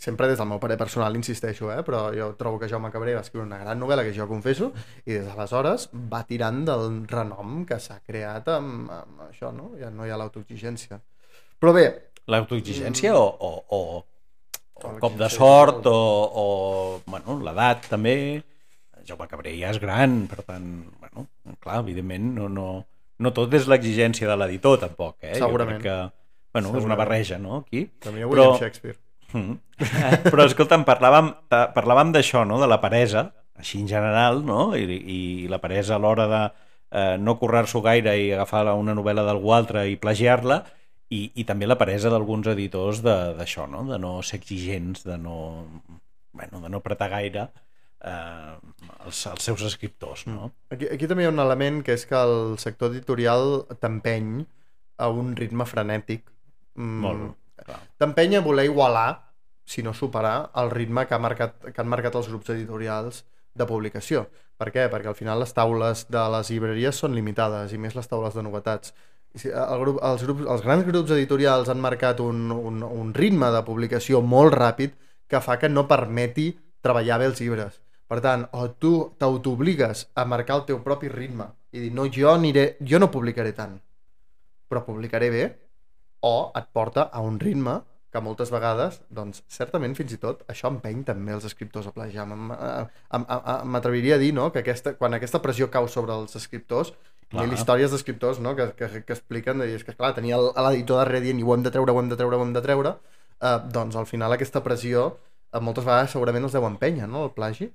sempre 0.02 0.26
des 0.26 0.37
del 0.37 0.49
meu 0.50 0.59
parer 0.59 0.75
personal, 0.76 1.14
insisteixo, 1.14 1.68
eh? 1.71 1.85
però 1.87 2.09
jo 2.11 2.32
trobo 2.35 2.59
que 2.59 2.66
Jaume 2.68 2.90
Cabré 2.90 3.14
va 3.14 3.21
escriure 3.23 3.47
una 3.47 3.61
gran 3.61 3.78
novel·la 3.78 4.02
que 4.02 4.11
jo 4.16 4.26
confesso 4.26 4.73
i 5.06 5.12
des 5.14 5.28
d'aleshores 5.28 5.85
va 5.94 6.25
tirant 6.26 6.64
del 6.66 7.04
renom 7.06 7.61
que 7.68 7.78
s'ha 7.78 8.00
creat 8.02 8.50
amb, 8.50 8.90
amb 8.90 9.21
això, 9.28 9.52
no? 9.54 9.71
Ja 9.78 9.92
no 9.94 10.02
hi 10.02 10.11
ha 10.11 10.18
l'autoexigència. 10.18 10.99
Però 11.62 11.71
bé, 11.76 11.87
L'autoexigència 12.26 13.14
o, 13.14 13.23
o, 13.23 13.52
o, 13.78 13.80
o 14.82 14.90
El 14.90 14.99
cop 15.02 15.14
de 15.18 15.28
sort 15.30 15.87
o, 15.87 15.94
o 15.94 16.47
bueno, 17.06 17.38
l'edat 17.42 17.87
també. 17.90 18.16
Jaume 19.06 19.26
Cabré 19.28 19.52
ja 19.59 19.71
és 19.71 19.78
gran, 19.82 20.26
per 20.30 20.42
tant, 20.47 20.66
bueno, 21.00 21.26
clar, 21.61 21.80
evidentment, 21.82 22.32
no, 22.38 22.49
no, 22.49 22.66
no 23.18 23.32
tot 23.37 23.52
és 23.54 23.66
l'exigència 23.71 24.28
de 24.28 24.37
l'editor, 24.37 24.78
tampoc, 24.82 25.16
eh? 25.23 25.35
Jo 25.38 25.47
Segurament. 25.47 25.80
crec 25.80 25.87
que, 25.88 26.26
bueno, 26.52 26.68
és 26.68 26.73
una 26.73 26.80
Segurament. 26.80 26.99
barreja, 27.02 27.38
no?, 27.38 27.62
aquí. 27.66 27.87
també 28.00 28.25
Però- 28.25 28.30
William 28.52 28.59
Shakespeare. 28.61 28.99
Mm. 29.32 29.54
Però, 30.32 30.44
escolta'm, 30.44 30.85
parlàvem, 30.85 31.32
parlàvem 31.50 32.12
d'això, 32.12 32.44
no?, 32.47 32.61
de 32.61 32.68
la 32.68 32.80
peresa, 32.80 33.30
així 33.56 33.80
en 33.80 33.88
general, 33.88 34.42
no?, 34.44 34.75
i, 34.76 34.85
i 34.85 35.49
la 35.49 35.59
peresa 35.62 35.97
a 35.97 35.99
l'hora 36.02 36.26
de 36.28 36.42
eh, 36.92 37.16
no 37.18 37.38
currar-s'ho 37.40 37.80
gaire 37.82 38.12
i 38.21 38.30
agafar 38.37 38.66
una 38.76 38.94
novel·la 38.94 39.25
d'algú 39.25 39.52
altre 39.56 39.87
i 39.88 39.97
plagiar-la, 39.97 40.62
i, 41.12 41.26
i 41.37 41.44
també 41.44 41.66
la 41.68 41.76
peresa 41.80 42.09
d'alguns 42.12 42.47
editors 42.52 43.02
de- 43.04 43.35
d'això, 43.38 43.66
no?, 43.68 43.82
de 43.88 43.99
no 43.99 44.18
ser 44.23 44.38
exigents, 44.40 45.02
de 45.04 45.16
no, 45.18 45.66
bueno, 46.32 46.61
de 46.61 46.68
no 46.73 46.78
apretar 46.80 47.09
gaire 47.12 47.49
eh, 48.04 48.54
els, 49.06 49.26
els 49.30 49.49
seus 49.49 49.62
escriptors, 49.66 50.26
no? 50.30 50.50
Aquí, 50.75 50.88
aquí 50.90 51.09
també 51.11 51.25
hi 51.25 51.30
ha 51.30 51.35
un 51.35 51.42
element 51.42 51.82
que 51.87 51.97
és 51.97 52.06
que 52.09 52.18
el 52.18 52.59
sector 52.62 52.92
editorial 52.92 53.64
t'empeny 53.82 54.42
a 55.02 55.09
un 55.11 55.35
ritme 55.38 55.66
frenètic. 55.66 56.25
Mm. 56.78 57.32
T'empeny 58.00 58.38
a 58.38 58.44
voler 58.44 58.66
igualar, 58.71 59.11
si 59.64 59.82
no 59.82 59.94
superar, 59.94 60.50
el 60.59 60.73
ritme 60.73 61.06
que, 61.06 61.14
ha 61.14 61.23
marcat, 61.23 61.59
que 61.71 61.78
han 61.80 61.90
marcat 61.90 62.18
els 62.18 62.30
grups 62.30 62.50
editorials 62.54 63.23
de 63.54 63.68
publicació. 63.68 64.26
Per 64.59 64.71
què? 64.75 64.88
Perquè 64.90 65.11
al 65.11 65.18
final 65.18 65.40
les 65.42 65.54
taules 65.54 66.06
de 66.11 66.23
les 66.37 66.50
llibreries 66.50 66.99
són 67.04 67.16
limitades, 67.16 67.73
i 67.73 67.80
més 67.80 67.97
les 67.99 68.09
taules 68.09 68.35
de 68.35 68.44
novetats. 68.44 68.94
El 69.42 69.80
grup, 69.80 70.00
els, 70.04 70.25
grups, 70.26 70.44
els 70.54 70.64
grans 70.64 70.85
grups 70.85 71.14
editorials 71.14 71.71
han 71.73 71.80
marcat 71.80 72.21
un, 72.21 72.50
un, 72.52 72.82
un 72.85 73.14
ritme 73.16 73.49
de 73.54 73.62
publicació 73.64 74.21
molt 74.21 74.52
ràpid 74.59 74.99
que 75.30 75.40
fa 75.40 75.56
que 75.59 75.71
no 75.73 75.87
permeti 75.88 76.50
treballar 76.85 77.23
bé 77.23 77.30
els 77.30 77.40
llibres. 77.40 77.78
Per 78.12 78.19
tant, 78.21 78.42
o 78.52 78.66
tu 78.76 78.92
t'autobligues 79.16 80.02
a 80.21 80.26
marcar 80.28 80.59
el 80.59 80.66
teu 80.69 80.83
propi 80.85 81.09
ritme 81.09 81.47
i 81.73 81.87
dir, 81.87 81.92
no, 81.97 82.04
jo, 82.12 82.28
aniré, 82.35 82.76
jo 82.85 82.99
no 83.00 83.09
publicaré 83.09 83.54
tant, 83.57 83.78
però 84.69 84.83
publicaré 84.85 85.31
bé, 85.33 85.47
o 86.28 86.52
et 86.59 86.69
porta 86.76 87.07
a 87.09 87.23
un 87.25 87.38
ritme 87.40 87.78
que 88.12 88.21
moltes 88.21 88.52
vegades, 88.52 88.99
doncs, 89.09 89.40
certament 89.49 89.97
fins 89.97 90.12
i 90.12 90.19
tot, 90.21 90.42
això 90.52 90.69
empeny 90.69 91.00
també 91.09 91.33
els 91.33 91.47
escriptors 91.49 91.88
a 91.88 91.95
plagiar. 91.97 92.26
M'atreviria 92.28 94.19
a 94.19 94.21
dir 94.21 94.35
no, 94.37 94.50
que 94.52 94.60
aquesta, 94.60 94.93
quan 95.00 95.17
aquesta 95.17 95.41
pressió 95.41 95.71
cau 95.73 95.89
sobre 95.89 96.13
els 96.13 96.36
escriptors, 96.36 96.93
hi 96.93 97.32
Clar. 97.32 97.47
ha 97.49 97.56
històries 97.56 97.95
d'escriptors 97.97 98.43
no, 98.45 98.52
que, 98.58 98.69
que, 98.76 98.91
que 99.08 99.17
expliquen, 99.17 99.65
de 99.65 99.71
dir, 99.71 99.80
és 99.80 99.89
que 99.89 99.97
clar, 99.97 100.13
tenia 100.19 100.36
l'editor 100.36 101.00
darrere 101.00 101.25
dient 101.25 101.41
i 101.41 101.47
ho 101.49 101.54
hem 101.56 101.65
de 101.65 101.73
treure, 101.73 101.97
ho 101.97 102.02
hem 102.02 102.13
de 102.13 102.21
treure, 102.21 102.36
ho 102.36 102.45
hem 102.45 102.52
de 102.52 102.60
treure, 102.69 102.93
eh, 103.41 103.58
doncs 103.73 103.97
al 103.97 104.04
final 104.10 104.36
aquesta 104.36 104.60
pressió 104.60 105.06
eh, 105.08 105.63
moltes 105.65 105.89
vegades 105.89 106.13
segurament 106.13 106.45
els 106.45 106.52
deu 106.60 106.69
empènyer, 106.69 107.08
no?, 107.08 107.25
el 107.30 107.32
plagi, 107.32 107.73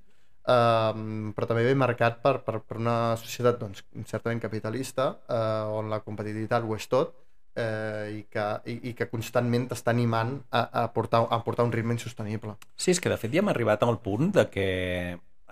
però 0.48 1.46
també 1.48 1.64
ve 1.66 1.74
marcat 1.76 2.22
per, 2.24 2.38
per, 2.46 2.62
per 2.64 2.78
una 2.80 3.16
societat 3.20 3.58
doncs, 3.60 3.84
certament 4.08 4.40
capitalista, 4.40 5.10
eh, 5.28 5.78
on 5.78 5.90
la 5.92 6.00
competitivitat 6.04 6.64
ho 6.64 6.76
és 6.76 6.88
tot, 6.88 7.14
eh, 7.58 8.18
i, 8.18 8.22
que, 8.32 8.46
i, 8.70 8.78
i 8.90 8.94
que 8.96 9.08
constantment 9.10 9.68
t'està 9.68 9.92
animant 9.92 10.36
a, 10.50 10.62
a, 10.84 10.84
portar, 10.94 11.24
a 11.28 11.40
portar 11.44 11.66
un 11.68 11.74
ritme 11.74 11.96
insostenible. 11.96 12.56
Sí, 12.76 12.92
és 12.94 13.02
que 13.02 13.12
de 13.12 13.18
fet 13.20 13.34
ja 13.34 13.42
hem 13.42 13.52
arribat 13.52 13.84
al 13.84 14.00
punt 14.04 14.32
de 14.36 14.46
que 14.52 14.68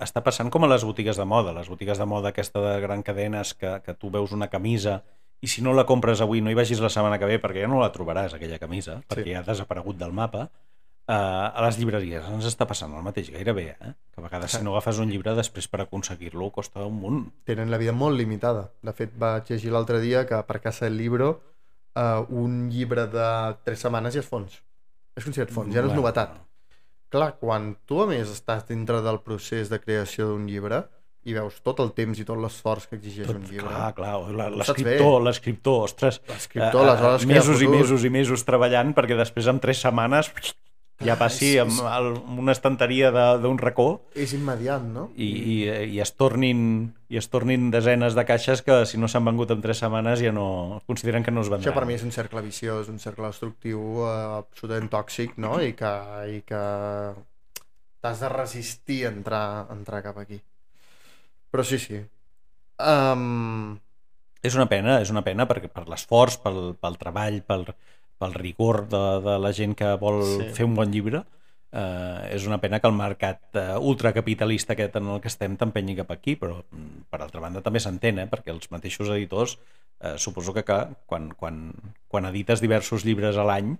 està 0.00 0.22
passant 0.24 0.52
com 0.52 0.64
a 0.64 0.70
les 0.70 0.84
botigues 0.84 1.16
de 1.16 1.24
moda, 1.28 1.54
les 1.56 1.68
botigues 1.72 1.98
de 1.98 2.06
moda 2.08 2.32
aquesta 2.32 2.62
de 2.64 2.78
gran 2.84 3.02
cadenes 3.02 3.54
que, 3.56 3.78
que 3.84 3.96
tu 3.96 4.12
veus 4.12 4.32
una 4.36 4.50
camisa 4.52 5.00
i 5.40 5.48
si 5.48 5.62
no 5.64 5.74
la 5.76 5.86
compres 5.88 6.22
avui 6.24 6.40
no 6.40 6.52
hi 6.52 6.56
vagis 6.56 6.80
la 6.80 6.92
setmana 6.92 7.18
que 7.20 7.28
ve 7.28 7.40
perquè 7.40 7.64
ja 7.64 7.70
no 7.70 7.80
la 7.82 7.92
trobaràs 7.92 8.36
aquella 8.36 8.60
camisa, 8.60 9.00
perquè 9.08 9.34
ja 9.34 9.42
ha 9.42 9.48
desaparegut 9.48 9.98
del 10.00 10.14
mapa, 10.16 10.46
a 11.06 11.62
les 11.62 11.76
llibreries 11.78 12.24
ens 12.34 12.46
està 12.48 12.66
passant 12.66 12.94
el 12.98 13.04
mateix 13.06 13.28
gairebé, 13.30 13.66
eh? 13.78 13.92
que 14.10 14.20
a 14.20 14.24
vegades 14.24 14.56
si 14.56 14.62
no 14.66 14.72
agafes 14.74 14.98
un 15.02 15.12
llibre 15.12 15.36
després 15.38 15.68
per 15.70 15.84
aconseguir-lo 15.84 16.50
costa 16.54 16.82
un 16.86 16.96
munt. 17.02 17.20
Tenen 17.46 17.70
la 17.70 17.78
vida 17.78 17.94
molt 17.94 18.18
limitada. 18.18 18.66
De 18.82 18.94
fet, 18.96 19.14
vaig 19.14 19.52
llegir 19.52 19.70
l'altre 19.74 20.00
dia 20.02 20.24
que 20.26 20.40
per 20.48 20.58
Casa 20.64 20.88
del 20.88 20.98
Libro 20.98 21.30
eh, 21.94 22.24
un 22.42 22.66
llibre 22.72 23.06
de 23.12 23.28
tres 23.62 23.86
setmanes 23.86 24.18
ja 24.18 24.24
és 24.24 24.28
fons. 24.28 24.58
És 25.16 25.24
considerat 25.24 25.54
fons, 25.54 25.72
ja 25.72 25.84
no 25.84 25.94
és 25.94 25.96
novetat. 25.96 26.34
Clar, 27.14 27.30
quan 27.38 27.76
tu 27.86 28.02
a 28.02 28.10
més 28.10 28.28
estàs 28.32 28.66
dintre 28.66 28.98
del 29.04 29.22
procés 29.22 29.70
de 29.70 29.78
creació 29.78 30.32
d'un 30.32 30.50
llibre 30.50 30.82
i 31.26 31.34
veus 31.34 31.56
tot 31.66 31.80
el 31.82 31.92
temps 31.94 32.18
i 32.18 32.26
tot 32.26 32.38
l'esforç 32.38 32.90
que 32.90 32.98
exigeix 32.98 33.30
Tot, 33.30 33.38
un 33.38 33.46
llibre... 33.46 33.70
clar, 33.70 33.94
clar, 33.94 34.50
l'escriptor, 34.58 35.16
l'escriptor, 35.22 35.86
ostres, 35.86 36.20
L'escriptor, 36.28 36.82
eh, 36.82 36.90
aleshores, 36.90 37.22
eh, 37.22 37.26
crea 37.26 37.40
mesos 37.40 37.62
i 37.62 37.70
mesos 37.70 38.06
i 38.06 38.12
mesos 38.14 38.46
treballant 38.46 38.92
perquè 38.94 39.18
després 39.18 39.48
en 39.50 39.62
tres 39.62 39.82
setmanes 39.82 40.30
ja 41.04 41.16
passi 41.20 41.50
és- 41.56 41.60
amb, 41.60 41.72
és- 41.72 41.80
el, 41.98 42.06
amb 42.16 42.38
una 42.40 42.52
estanteria 42.52 43.10
de- 43.12 43.38
d'un 43.42 43.58
racó 43.58 44.00
És 44.14 44.32
immediat, 44.32 44.82
no? 44.82 45.10
i, 45.16 45.26
i, 45.28 45.56
i, 45.92 46.00
es 46.00 46.14
tornin, 46.16 46.94
i 47.12 47.18
es 47.20 47.28
tornin 47.28 47.70
desenes 47.70 48.14
de 48.16 48.24
caixes 48.24 48.62
que 48.62 48.86
si 48.86 48.96
no 48.96 49.08
s'han 49.08 49.24
vengut 49.28 49.50
en 49.52 49.60
tres 49.60 49.78
setmanes 49.84 50.20
ja 50.24 50.32
no 50.32 50.80
consideren 50.86 51.22
que 51.22 51.30
no 51.30 51.42
es 51.42 51.50
vendran. 51.52 51.68
Això 51.68 51.74
per 51.78 51.84
mi 51.86 51.94
és 51.98 52.02
un 52.06 52.12
cercle 52.12 52.40
viciós, 52.42 52.88
un 52.88 52.98
cercle 52.98 53.26
destructiu 53.28 53.80
eh, 54.06 54.40
absolutament 54.40 54.88
tòxic, 54.90 55.36
no? 55.36 55.58
I 55.60 55.74
que, 55.76 55.92
i 56.32 56.40
que 56.48 56.62
t'has 58.00 58.20
de 58.20 58.28
resistir 58.28 59.04
a 59.06 59.10
entrar, 59.10 59.66
a 59.68 59.72
entrar 59.74 60.02
cap 60.02 60.18
aquí. 60.22 60.40
Però 61.50 61.64
sí, 61.64 61.78
sí. 61.78 62.00
Um, 62.78 63.78
És 64.44 64.54
una 64.54 64.66
pena, 64.70 65.00
és 65.02 65.10
una 65.10 65.22
pena 65.26 65.46
perquè 65.48 65.68
per 65.72 65.86
l'esforç, 65.88 66.36
pel, 66.42 66.74
pel 66.78 66.98
treball, 67.00 67.40
pel, 67.42 67.64
pel 68.18 68.34
rigor 68.34 68.86
de, 68.88 69.00
de 69.24 69.38
la 69.42 69.52
gent 69.52 69.74
que 69.78 69.94
vol 70.00 70.22
Sí. 70.24 70.36
sí. 70.42 70.52
fer 70.60 70.66
un 70.68 70.74
bon 70.78 70.92
llibre, 70.92 71.24
eh, 71.72 72.28
és 72.36 72.46
una 72.46 72.58
pena 72.62 72.80
que 72.80 72.88
el 72.88 72.94
mercat 72.96 73.40
eh, 73.58 73.74
ultracapitalista 73.78 74.72
aquest 74.76 74.96
en 74.96 75.10
el 75.14 75.20
que 75.20 75.28
estem 75.28 75.56
t'empenyi 75.56 75.96
cap 75.98 76.10
aquí, 76.14 76.36
però 76.40 76.62
mm, 76.70 77.08
per 77.10 77.20
altra 77.22 77.40
banda 77.44 77.60
també 77.64 77.80
s'entén, 77.82 78.18
eh, 78.22 78.28
perquè 78.30 78.54
els 78.54 78.70
mateixos 78.72 79.10
editors 79.12 79.58
eh, 80.00 80.14
suposo 80.16 80.54
que, 80.54 80.64
que 80.64 80.78
quan, 81.06 81.30
quan, 81.36 81.72
quan 82.08 82.24
edites 82.32 82.60
diversos 82.64 83.04
llibres 83.04 83.36
a 83.36 83.44
l'any 83.44 83.74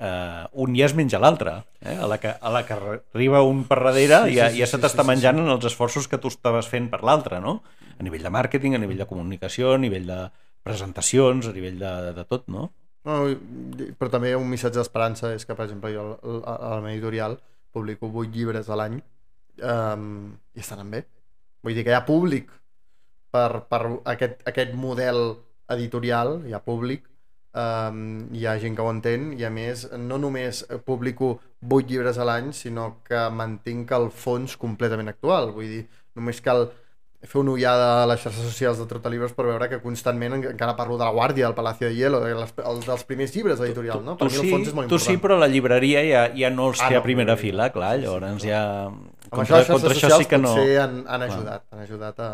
eh, 0.00 0.44
un 0.52 0.76
ja 0.76 0.86
es 0.88 0.94
menja 0.96 1.20
l'altre 1.20 1.58
eh? 1.80 1.96
a, 1.96 2.06
la 2.08 2.16
que, 2.20 2.32
a 2.40 2.50
la 2.52 2.64
que 2.66 2.76
arriba 2.76 3.42
un 3.44 3.64
per 3.68 3.80
darrere 3.84 4.22
Sí, 4.26 4.32
sí, 4.32 4.36
ja, 4.38 4.48
sí, 4.48 4.54
sí, 4.56 4.60
ja 4.64 4.66
sí, 4.66 4.72
se 4.72 4.80
t'està 4.80 5.02
sí, 5.04 5.06
sí, 5.08 5.10
menjant 5.14 5.40
en 5.42 5.48
els 5.52 5.64
esforços 5.68 6.08
que 6.08 6.18
tu 6.18 6.28
estaves 6.32 6.68
fent 6.68 6.88
per 6.92 7.02
l'altre 7.04 7.40
no? 7.40 7.62
a 7.98 8.02
nivell 8.02 8.24
de 8.24 8.32
màrqueting, 8.32 8.74
a 8.76 8.80
nivell 8.80 9.00
de 9.00 9.06
comunicació 9.08 9.74
a 9.74 9.78
nivell 9.80 10.06
de 10.08 10.20
presentacions, 10.64 11.48
a 11.48 11.52
nivell 11.56 11.78
de, 11.80 11.92
de 12.16 12.24
tot 12.28 12.48
no? 12.48 12.70
No, 13.06 13.16
però 13.98 14.10
també 14.12 14.34
un 14.36 14.48
missatge 14.50 14.80
d'esperança 14.80 15.34
és 15.36 15.46
que, 15.46 15.56
per 15.56 15.66
exemple, 15.66 15.92
jo 15.94 16.06
a 16.44 16.56
la 16.76 16.80
meva 16.80 16.94
editorial 16.94 17.38
publico 17.72 18.10
8 18.10 18.34
llibres 18.34 18.68
a 18.68 18.78
l'any 18.78 18.98
um, 19.62 20.08
i 20.54 20.64
estaran 20.64 20.90
bé. 20.90 21.04
Vull 21.62 21.76
dir 21.76 21.84
que 21.86 21.94
hi 21.94 21.98
ha 21.98 22.06
públic 22.06 22.50
per, 23.30 23.62
per 23.70 23.82
aquest, 24.14 24.42
aquest 24.48 24.74
model 24.74 25.22
editorial, 25.70 26.40
hi 26.48 26.56
ha 26.56 26.62
públic, 26.64 27.06
um, 27.54 28.02
hi 28.34 28.46
ha 28.46 28.58
gent 28.62 28.76
que 28.76 28.82
ho 28.82 28.90
entén 28.90 29.30
i 29.38 29.46
a 29.46 29.52
més 29.54 29.86
no 29.98 30.18
només 30.18 30.64
publico 30.86 31.38
8 31.60 31.88
llibres 31.90 32.18
a 32.18 32.26
l'any 32.26 32.52
sinó 32.56 32.90
que 33.06 33.24
mantinc 33.34 33.90
el 33.96 34.08
fons 34.14 34.56
completament 34.58 35.10
actual 35.12 35.50
vull 35.54 35.68
dir, 35.70 35.82
Només 36.18 36.42
cal 36.42 36.68
fer 37.22 37.40
una 37.42 37.52
ullada 37.52 38.02
a 38.02 38.06
les 38.08 38.20
xarxes 38.22 38.42
socials 38.48 38.78
de 38.78 38.86
Trotalibros 38.88 39.32
per 39.36 39.44
veure 39.44 39.68
que 39.68 39.80
constantment 39.82 40.32
en- 40.38 40.44
encara 40.52 40.74
parlo 40.76 40.96
de 40.96 41.04
la 41.04 41.12
Guàrdia, 41.12 41.46
el 41.48 41.54
Palacio 41.54 41.88
de 41.88 41.94
Hielo, 41.94 42.20
de 42.20 42.32
els 42.32 42.86
dels 42.86 43.04
primers 43.04 43.34
llibres 43.34 43.58
de 43.58 43.64
l'editorial, 43.66 44.02
no? 44.04 44.16
Per 44.16 44.28
tu 44.28 44.32
mi 44.34 44.40
el 44.40 44.44
sí, 44.46 44.50
fons 44.50 44.68
és 44.68 44.74
molt 44.74 44.88
tu 44.88 44.94
important. 44.96 45.16
sí, 45.20 45.22
però 45.22 45.36
la 45.38 45.48
llibreria 45.48 46.00
ja, 46.02 46.22
ja 46.34 46.50
no 46.50 46.68
els 46.70 46.80
Ah, 46.80 46.88
té 46.88 46.94
no, 46.94 47.00
a 47.00 47.02
primera 47.02 47.32
no, 47.34 47.36
fila, 47.38 47.70
clar, 47.70 47.96
sí, 47.96 48.00
sí, 48.00 48.06
llavors 48.06 48.42
clar. 48.42 48.50
ja... 48.50 48.86
Amb 49.30 49.42
això 49.42 49.56
les 49.58 49.66
xarxes 49.68 49.92
socials 50.00 50.18
sí 50.18 50.24
que 50.26 50.38
no... 50.38 50.54
potser 50.54 50.80
han, 50.80 51.04
han 51.06 51.22
ajudat, 51.22 51.62
han 51.70 51.80
ajudat 51.80 52.20
a... 52.20 52.30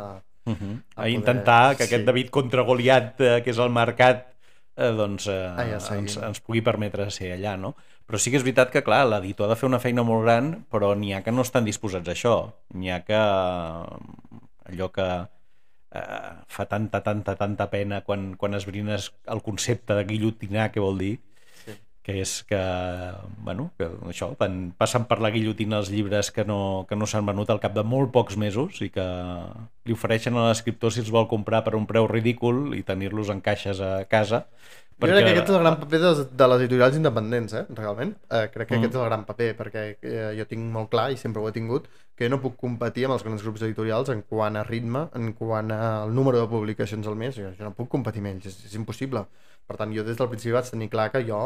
Uh 0.47 0.53
-huh. 0.55 0.75
a 0.95 1.01
A 1.01 1.03
poder- 1.03 1.11
intentar 1.15 1.77
que 1.77 1.83
aquest 1.85 2.01
sí. 2.03 2.07
David 2.07 2.31
contra 2.31 2.63
Goliat, 2.63 3.21
eh, 3.21 3.43
que 3.43 3.51
és 3.51 3.59
el 3.59 3.71
mercat, 3.71 4.29
eh, 4.77 4.93
doncs 4.93 5.27
eh, 5.27 5.51
Ah, 5.57 5.65
ja 5.67 5.81
seguim. 5.81 6.05
ens, 6.07 6.17
ens 6.17 6.41
pugui 6.41 6.63
permetre 6.63 7.11
ser 7.11 7.33
allà, 7.35 7.59
no? 7.59 7.75
Però 8.07 8.19
sí 8.19 8.31
que 8.31 8.37
és 8.37 8.45
veritat 8.45 8.71
que, 8.71 8.85
clar, 8.85 9.05
l'editor 9.05 9.47
ha 9.47 9.49
de 9.49 9.57
fer 9.57 9.67
una 9.67 9.81
feina 9.81 10.05
molt 10.05 10.23
gran, 10.23 10.65
però 10.71 10.95
n'hi 10.95 11.13
ha 11.13 11.23
que 11.25 11.33
no 11.33 11.43
estan 11.43 11.65
disposats 11.65 12.07
a 12.09 12.13
això. 12.13 12.53
N'hi 12.73 12.91
ha 12.93 13.01
que 13.05 13.19
allò 14.69 14.91
que 14.93 15.07
eh, 15.97 16.33
fa 16.49 16.67
tanta, 16.67 17.03
tanta, 17.03 17.37
tanta 17.37 17.71
pena 17.71 18.03
quan, 18.05 18.35
quan 18.37 18.55
esbrines 18.55 19.13
el 19.27 19.43
concepte 19.43 19.95
de 19.95 20.05
guillotinar, 20.05 20.73
què 20.75 20.81
vol 20.83 20.99
dir, 20.99 21.17
Sí. 21.65 21.73
que 22.07 22.21
és 22.21 22.45
que, 22.47 22.59
bueno, 23.43 23.71
que 23.79 23.89
això, 24.13 24.29
van, 24.39 24.73
passen 24.79 25.07
per 25.11 25.17
la 25.25 25.31
guillotina 25.35 25.79
els 25.81 25.89
llibres 25.91 26.29
que 26.31 26.45
no, 26.47 26.85
que 26.89 26.95
no 26.95 27.07
s'han 27.09 27.27
venut 27.27 27.49
al 27.51 27.59
cap 27.59 27.75
de 27.75 27.83
molt 27.83 28.13
pocs 28.15 28.37
mesos 28.39 28.79
i 28.85 28.91
que 28.95 29.03
li 29.87 29.95
ofereixen 29.97 30.37
a 30.37 30.45
l'escriptor 30.49 30.93
si 30.95 31.01
els 31.03 31.11
vol 31.11 31.27
comprar 31.27 31.65
per 31.67 31.75
un 31.75 31.87
preu 31.91 32.07
ridícul 32.07 32.77
i 32.79 32.85
tenir-los 32.87 33.33
en 33.35 33.41
caixes 33.43 33.81
a 33.83 34.05
casa. 34.05 34.45
Jo 35.01 35.09
crec 35.11 35.25
que 35.27 35.33
aquest 35.35 35.51
és 35.51 35.57
el 35.57 35.65
gran 35.65 35.81
paper 35.81 35.99
de, 36.01 36.13
de 36.41 36.47
les 36.53 36.61
editorials 36.63 36.97
independents, 36.97 37.53
eh, 37.59 37.65
realment. 37.75 38.15
Eh, 38.31 38.47
crec 38.55 38.69
que 38.69 38.77
Mm. 38.77 38.85
aquest 38.85 38.95
és 38.95 39.01
el 39.03 39.09
gran 39.11 39.25
paper, 39.29 39.51
perquè 39.59 39.83
eh, 40.01 40.31
jo 40.39 40.47
tinc 40.47 40.63
molt 40.73 40.89
clar, 40.95 41.11
i 41.13 41.17
sempre 41.21 41.43
ho 41.43 41.49
he 41.49 41.53
tingut, 41.53 41.89
que 42.17 42.31
no 42.33 42.41
puc 42.41 42.57
competir 42.61 43.05
amb 43.07 43.17
els 43.19 43.25
grans 43.27 43.43
grups 43.45 43.63
editorials 43.67 44.09
en 44.13 44.23
quant 44.25 44.57
a 44.57 44.65
ritme, 44.65 45.05
en 45.19 45.35
quant 45.37 45.71
al 45.77 46.15
número 46.17 46.41
de 46.41 46.49
publicacions 46.49 47.07
al 47.07 47.19
mes. 47.21 47.37
Jo, 47.37 47.53
jo 47.59 47.69
no 47.69 47.75
puc 47.77 47.91
competir 47.93 48.23
amb 48.25 48.33
ells, 48.33 48.49
és, 48.49 48.57
és 48.71 48.75
impossible. 48.81 49.27
Per 49.69 49.77
tant, 49.77 49.93
jo 49.93 50.05
des 50.07 50.17
del 50.17 50.31
principi 50.33 50.55
vaig 50.57 50.71
tenir 50.73 50.89
clar 50.93 51.11
que 51.13 51.23
jo, 51.29 51.43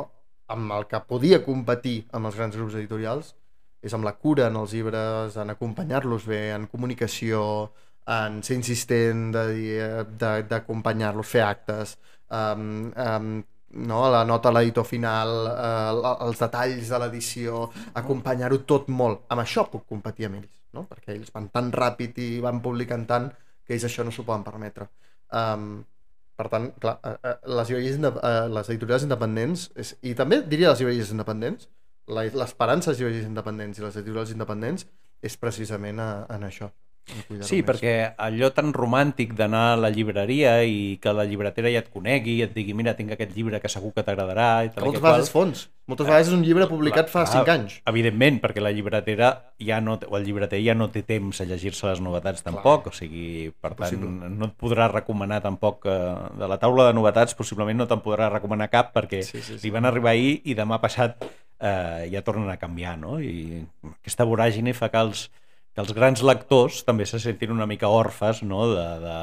amb 0.54 0.72
el 0.76 0.86
que 0.90 1.00
podia 1.10 1.42
competir 1.42 2.04
amb 2.14 2.30
els 2.30 2.38
grans 2.38 2.56
grups 2.58 2.78
editorials, 2.78 3.34
és 3.82 3.94
amb 3.96 4.04
la 4.04 4.14
cura 4.14 4.46
en 4.50 4.58
els 4.60 4.74
llibres, 4.76 5.36
en 5.40 5.50
acompanyar-los 5.54 6.26
bé, 6.28 6.42
en 6.54 6.66
comunicació, 6.70 7.70
en 8.10 8.42
ser 8.46 8.58
insistent 8.58 9.30
d'acompanyar-los, 9.32 11.26
fer 11.26 11.44
actes, 11.46 11.96
um, 12.28 12.90
um, 12.92 13.42
no? 13.90 14.00
la 14.12 14.24
nota 14.28 14.50
a 14.50 14.52
l'editor 14.56 14.86
final, 14.88 15.34
uh, 15.50 16.14
els 16.26 16.42
detalls 16.42 16.90
de 16.92 17.02
l'edició, 17.02 17.66
acompanyar-ho 18.02 18.62
tot 18.68 18.90
molt. 18.92 19.24
Amb 19.32 19.44
això 19.46 19.66
puc 19.72 19.86
competir 19.88 20.28
amb 20.28 20.42
ells, 20.42 20.59
no? 20.76 20.86
perquè 20.90 21.14
ells 21.16 21.32
van 21.34 21.48
tan 21.54 21.70
ràpid 21.74 22.18
i 22.22 22.28
van 22.44 22.60
publicant 22.64 23.06
tant 23.08 23.30
que 23.64 23.74
ells 23.76 23.86
això 23.88 24.04
no 24.06 24.12
s'ho 24.14 24.26
poden 24.26 24.44
permetre. 24.46 24.88
Um, 25.40 25.82
per 26.40 26.48
tant, 26.48 26.70
clar, 26.80 26.96
eh, 27.04 27.16
eh, 27.28 27.36
les, 27.52 27.70
eh, 27.70 28.46
les 28.56 28.70
editorials 28.72 29.04
independents, 29.04 29.66
és, 29.76 29.92
i 30.08 30.14
també 30.16 30.40
diria 30.48 30.72
les 30.72 30.80
llibreries 30.80 31.12
independents, 31.12 31.68
l'esperança 32.10 32.90
de 32.90 32.94
les 32.94 33.02
llibreries 33.02 33.28
independents 33.28 33.78
i 33.78 33.84
les 33.84 33.98
editorials 34.00 34.32
independents 34.34 34.86
és 35.22 35.36
precisament 35.36 36.00
a, 36.00 36.08
en 36.32 36.46
això. 36.48 36.70
Sí, 37.40 37.60
més. 37.60 37.66
perquè 37.68 37.92
allò 38.18 38.50
tan 38.54 38.72
romàntic 38.76 39.34
d'anar 39.38 39.64
a 39.72 39.76
la 39.80 39.90
llibreria 39.90 40.58
i 40.64 40.98
que 41.02 41.12
la 41.16 41.24
llibretera 41.28 41.70
ja 41.72 41.82
et 41.82 41.90
conegui 41.92 42.38
i 42.38 42.42
et 42.46 42.54
digui 42.54 42.74
mira, 42.74 42.94
tinc 42.98 43.12
aquest 43.16 43.34
llibre 43.36 43.60
que 43.60 43.68
segur 43.72 43.92
que 43.96 44.04
t'agradarà 44.06 44.48
i 44.66 44.72
tal 44.74 44.84
moltes 44.88 45.02
vegades 45.02 45.28
és 45.28 45.32
fons. 45.34 45.66
Moltes 45.90 46.06
vegades 46.06 46.28
és 46.28 46.34
un 46.36 46.44
llibre 46.46 46.68
publicat 46.70 47.08
fa 47.10 47.24
Clar, 47.24 47.42
5 47.42 47.50
anys. 47.50 47.72
Evidentment, 47.90 48.36
perquè 48.44 48.62
la 48.62 48.70
llibretera 48.70 49.30
ja 49.58 49.80
no, 49.82 49.96
o 50.06 50.16
el 50.20 50.24
llibreter 50.28 50.60
ja 50.62 50.76
no 50.78 50.86
té 50.94 51.02
temps 51.02 51.40
a 51.42 51.46
llegir-se 51.50 51.88
les 51.88 52.00
novetats 52.04 52.44
tampoc, 52.46 52.86
o 52.86 52.94
sigui, 52.94 53.50
per 53.58 53.72
tant, 53.74 53.96
Impossible. 53.96 54.30
no 54.38 54.50
et 54.52 54.54
podrà 54.60 54.86
recomanar 54.92 55.40
tampoc 55.42 55.88
eh, 55.90 55.98
de 56.38 56.46
la 56.46 56.60
taula 56.62 56.86
de 56.86 56.94
novetats, 56.94 57.34
possiblement 57.34 57.80
no 57.82 57.88
te'n 57.90 58.04
podrà 58.04 58.30
recomanar 58.30 58.70
cap 58.70 58.94
perquè 58.94 59.24
Sí, 59.26 59.40
sí, 59.42 59.58
sí. 59.58 59.64
li 59.66 59.74
van 59.74 59.88
arribar 59.90 60.12
ahir 60.14 60.36
i 60.44 60.54
demà 60.54 60.78
passat 60.78 61.18
eh, 61.58 62.06
ja 62.12 62.22
tornen 62.22 62.48
a 62.50 62.56
canviar, 62.56 62.94
no? 62.98 63.18
I 63.20 63.64
aquesta 63.98 64.24
voràgine 64.24 64.72
fa 64.78 64.88
que 64.94 65.02
els, 65.02 65.26
que 65.80 65.86
els 65.88 65.96
grans 65.96 66.22
lectors 66.26 66.82
també 66.84 67.06
se 67.08 67.20
sentin 67.22 67.54
una 67.54 67.66
mica 67.66 67.88
orfes 67.88 68.42
no? 68.44 68.66
de, 68.68 68.88
de, 69.04 69.18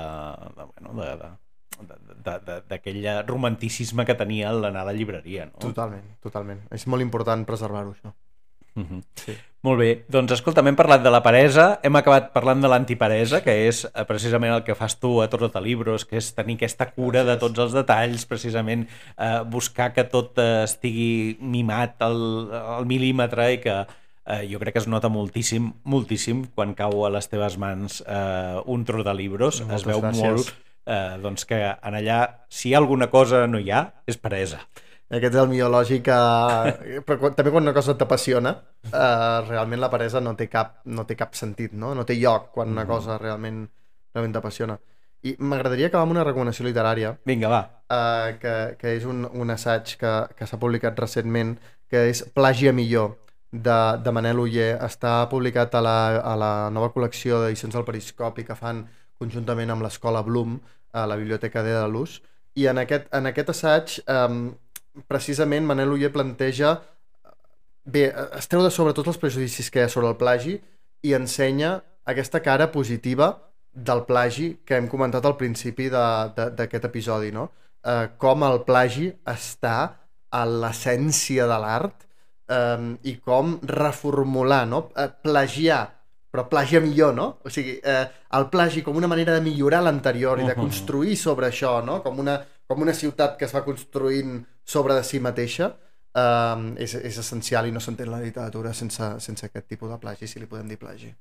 de, 0.58 0.70
bueno, 0.74 0.96
de, 0.98 2.38
de, 2.48 2.62
d'aquell 2.70 3.04
romanticisme 3.28 4.06
que 4.06 4.18
tenia 4.18 4.54
l'anar 4.56 4.86
a 4.86 4.90
la 4.90 4.96
llibreria. 4.98 5.52
No? 5.52 5.60
Totalment, 5.70 6.16
totalment. 6.24 6.66
És 6.74 6.88
molt 6.90 7.06
important 7.06 7.46
preservar-ho, 7.46 7.94
això. 7.94 8.16
Mhm. 8.78 9.02
Sí. 9.18 9.34
Molt 9.66 9.82
bé, 9.82 9.88
doncs 10.08 10.36
escolta, 10.36 10.62
hem 10.62 10.78
parlat 10.78 11.02
de 11.02 11.10
la 11.10 11.24
peresa, 11.26 11.80
hem 11.84 11.96
acabat 11.98 12.30
parlant 12.32 12.62
de 12.62 12.70
l'antiperesa, 12.70 13.42
que 13.44 13.56
és 13.68 13.82
eh, 13.88 14.04
precisament 14.06 14.54
el 14.54 14.64
que 14.64 14.76
fas 14.78 14.96
tu 15.02 15.16
a 15.20 15.28
Torrota 15.34 15.60
Libros, 15.60 16.06
que 16.06 16.20
és 16.22 16.30
tenir 16.38 16.56
aquesta 16.60 16.86
cura 16.94 17.24
de 17.26 17.36
tots 17.42 17.60
els 17.60 17.74
detalls, 17.74 18.28
precisament 18.30 18.86
eh, 18.86 19.42
buscar 19.50 19.92
que 19.96 20.06
tot 20.08 20.38
eh, 20.38 20.64
estigui 20.64 21.38
mimat 21.42 22.06
al, 22.06 22.22
al 22.78 22.86
mil·límetre 22.86 23.50
i 23.56 23.60
que 23.66 23.80
eh, 24.28 24.44
jo 24.52 24.60
crec 24.60 24.76
que 24.76 24.84
es 24.84 24.88
nota 24.92 25.10
moltíssim, 25.10 25.72
moltíssim 25.84 26.46
quan 26.56 26.76
cau 26.76 27.06
a 27.08 27.12
les 27.16 27.30
teves 27.32 27.58
mans 27.58 28.02
eh, 28.06 28.62
un 28.66 28.84
tro 28.86 29.04
de 29.08 29.14
libros, 29.16 29.62
Moltes 29.64 29.82
es 29.82 29.88
veu 29.88 30.02
gràcies. 30.04 30.24
molt 30.24 30.52
eh, 30.88 31.18
doncs 31.24 31.46
que 31.48 31.62
en 31.72 31.96
allà, 32.02 32.20
si 32.50 32.70
hi 32.70 32.76
ha 32.76 32.82
alguna 32.84 33.10
cosa 33.12 33.46
no 33.48 33.60
hi 33.60 33.72
ha, 33.72 33.86
és 34.08 34.18
peresa. 34.20 34.62
Aquest 35.08 35.36
és 35.38 35.40
el 35.40 35.48
millor 35.48 35.72
lògic 35.72 36.04
que... 36.04 36.16
Però 37.08 37.18
quan, 37.22 37.36
també 37.38 37.52
quan 37.54 37.64
una 37.64 37.74
cosa 37.76 37.96
t'apassiona, 37.96 38.52
eh, 38.88 39.38
realment 39.48 39.80
la 39.80 39.90
peresa 39.92 40.20
no 40.24 40.36
té, 40.36 40.50
cap, 40.52 40.82
no 40.86 41.06
té 41.08 41.16
cap 41.16 41.36
sentit, 41.40 41.74
no? 41.74 41.94
No 41.96 42.04
té 42.08 42.18
lloc 42.20 42.50
quan 42.56 42.72
una 42.76 42.84
cosa 42.88 43.16
realment, 43.22 43.62
realment 44.16 44.36
t'apassiona. 44.36 44.76
I 45.28 45.34
m'agradaria 45.40 45.88
acabar 45.90 46.06
amb 46.06 46.14
una 46.14 46.26
recomanació 46.28 46.68
literària, 46.68 47.14
Vinga, 47.26 47.48
va. 47.52 47.62
eh, 47.92 48.36
que, 48.42 48.58
que 48.80 48.92
és 48.98 49.08
un, 49.08 49.24
un 49.32 49.50
assaig 49.56 49.96
que, 50.00 50.12
que 50.38 50.48
s'ha 50.48 50.60
publicat 50.62 51.00
recentment, 51.00 51.56
que 51.90 52.04
és 52.12 52.22
Plàgia 52.36 52.76
millor, 52.76 53.16
de, 53.64 53.80
de 54.04 54.14
Manel 54.14 54.40
Uller. 54.44 54.72
Està 54.86 55.20
publicat 55.32 55.76
a 55.76 55.84
la, 55.84 55.98
a 56.22 56.34
la 56.40 56.54
nova 56.74 56.92
col·lecció 56.96 57.42
d'edicions 57.44 57.76
del 57.76 57.86
Periscopi 57.88 58.46
que 58.48 58.58
fan 58.58 58.86
conjuntament 59.18 59.74
amb 59.74 59.86
l'Escola 59.86 60.22
Bloom, 60.26 60.60
a 60.94 61.06
la 61.06 61.18
Biblioteca 61.20 61.64
de 61.64 61.76
Luz. 61.92 62.22
I 62.58 62.68
en 62.72 62.82
aquest, 62.82 63.10
en 63.14 63.30
aquest 63.30 63.52
assaig, 63.54 63.98
eh, 64.08 65.04
precisament, 65.08 65.66
Manel 65.68 65.94
Uller 65.94 66.12
planteja 66.14 66.78
bé, 67.86 68.08
es 68.38 68.50
treu 68.50 68.64
de 68.66 68.72
sobre 68.74 68.96
tots 68.98 69.14
els 69.14 69.22
prejudicis 69.22 69.70
que 69.72 69.82
hi 69.84 69.88
ha 69.88 69.92
sobre 69.92 70.10
el 70.12 70.18
plagi 70.20 70.58
i 71.06 71.14
ensenya 71.14 71.78
aquesta 72.08 72.42
cara 72.44 72.72
positiva 72.74 73.30
del 73.72 74.04
plagi 74.08 74.50
que 74.66 74.80
hem 74.80 74.88
comentat 74.90 75.26
al 75.26 75.38
principi 75.38 75.90
d'aquest 75.94 76.88
episodi, 76.90 77.32
no? 77.32 77.52
Eh, 77.86 78.10
com 78.18 78.44
el 78.48 78.64
plagi 78.68 79.12
està 79.28 79.78
a 80.34 80.44
l'essència 80.46 81.46
de 81.48 81.60
l'art 81.62 82.07
eh, 82.50 82.98
i 83.04 83.18
com 83.24 83.58
reformular, 83.68 84.66
no? 84.68 84.88
Eh, 84.96 85.10
plagiar, 85.24 85.82
però 86.32 86.48
plagiar 86.50 86.84
millor, 86.84 87.16
no? 87.16 87.28
O 87.44 87.52
sigui, 87.54 87.78
eh, 87.84 88.06
el 88.38 88.48
plagi 88.54 88.84
com 88.86 88.98
una 89.00 89.10
manera 89.12 89.36
de 89.38 89.44
millorar 89.46 89.82
l'anterior 89.84 90.42
i 90.42 90.48
de 90.48 90.56
construir 90.56 91.18
sobre 91.18 91.50
això, 91.50 91.80
no? 91.86 92.02
Com 92.06 92.20
una, 92.24 92.40
com 92.68 92.82
una 92.84 92.94
ciutat 92.94 93.38
que 93.40 93.48
es 93.48 93.56
va 93.56 93.66
construint 93.66 94.40
sobre 94.68 94.98
de 94.98 95.04
si 95.08 95.22
mateixa, 95.24 95.72
eh, 96.14 96.74
és, 96.84 96.98
és 97.02 97.22
essencial 97.24 97.68
i 97.68 97.76
no 97.76 97.84
s'entén 97.84 98.12
la 98.12 98.24
literatura 98.24 98.74
sense, 98.74 99.14
sense 99.24 99.48
aquest 99.48 99.68
tipus 99.68 99.94
de 99.94 100.02
plagi, 100.02 100.28
si 100.28 100.40
li 100.40 100.50
podem 100.50 100.68
dir 100.68 100.80
plagi. 100.82 101.14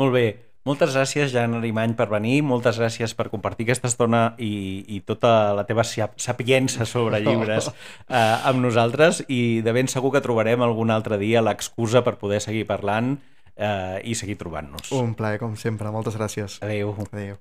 Molt 0.00 0.14
bé. 0.14 0.26
Moltes 0.64 0.92
gràcies, 0.94 1.32
Jan 1.34 1.56
Arimany, 1.58 1.96
per 1.98 2.06
venir. 2.12 2.36
Moltes 2.46 2.76
gràcies 2.78 3.16
per 3.18 3.26
compartir 3.32 3.64
aquesta 3.66 3.88
estona 3.90 4.20
i, 4.38 4.84
i 4.94 5.00
tota 5.02 5.52
la 5.58 5.64
teva 5.66 5.82
sap- 5.82 6.14
sapiença 6.22 6.86
sobre 6.86 7.18
llibres 7.24 7.66
eh, 8.08 8.36
amb 8.46 8.62
nosaltres 8.62 9.24
i 9.26 9.58
de 9.66 9.74
ben 9.74 9.90
segur 9.90 10.12
que 10.14 10.22
trobarem 10.22 10.62
algun 10.62 10.94
altre 10.94 11.18
dia 11.18 11.42
l'excusa 11.42 12.04
per 12.06 12.14
poder 12.22 12.38
seguir 12.44 12.62
parlant 12.70 13.16
eh, 13.56 13.98
i 14.06 14.14
seguir 14.14 14.38
trobant-nos. 14.38 14.92
Un 14.94 15.16
plaer, 15.18 15.40
com 15.42 15.56
sempre. 15.58 15.90
Moltes 15.90 16.14
gràcies. 16.14 16.60
Adéu. 16.62 16.94
Adéu. 17.10 17.40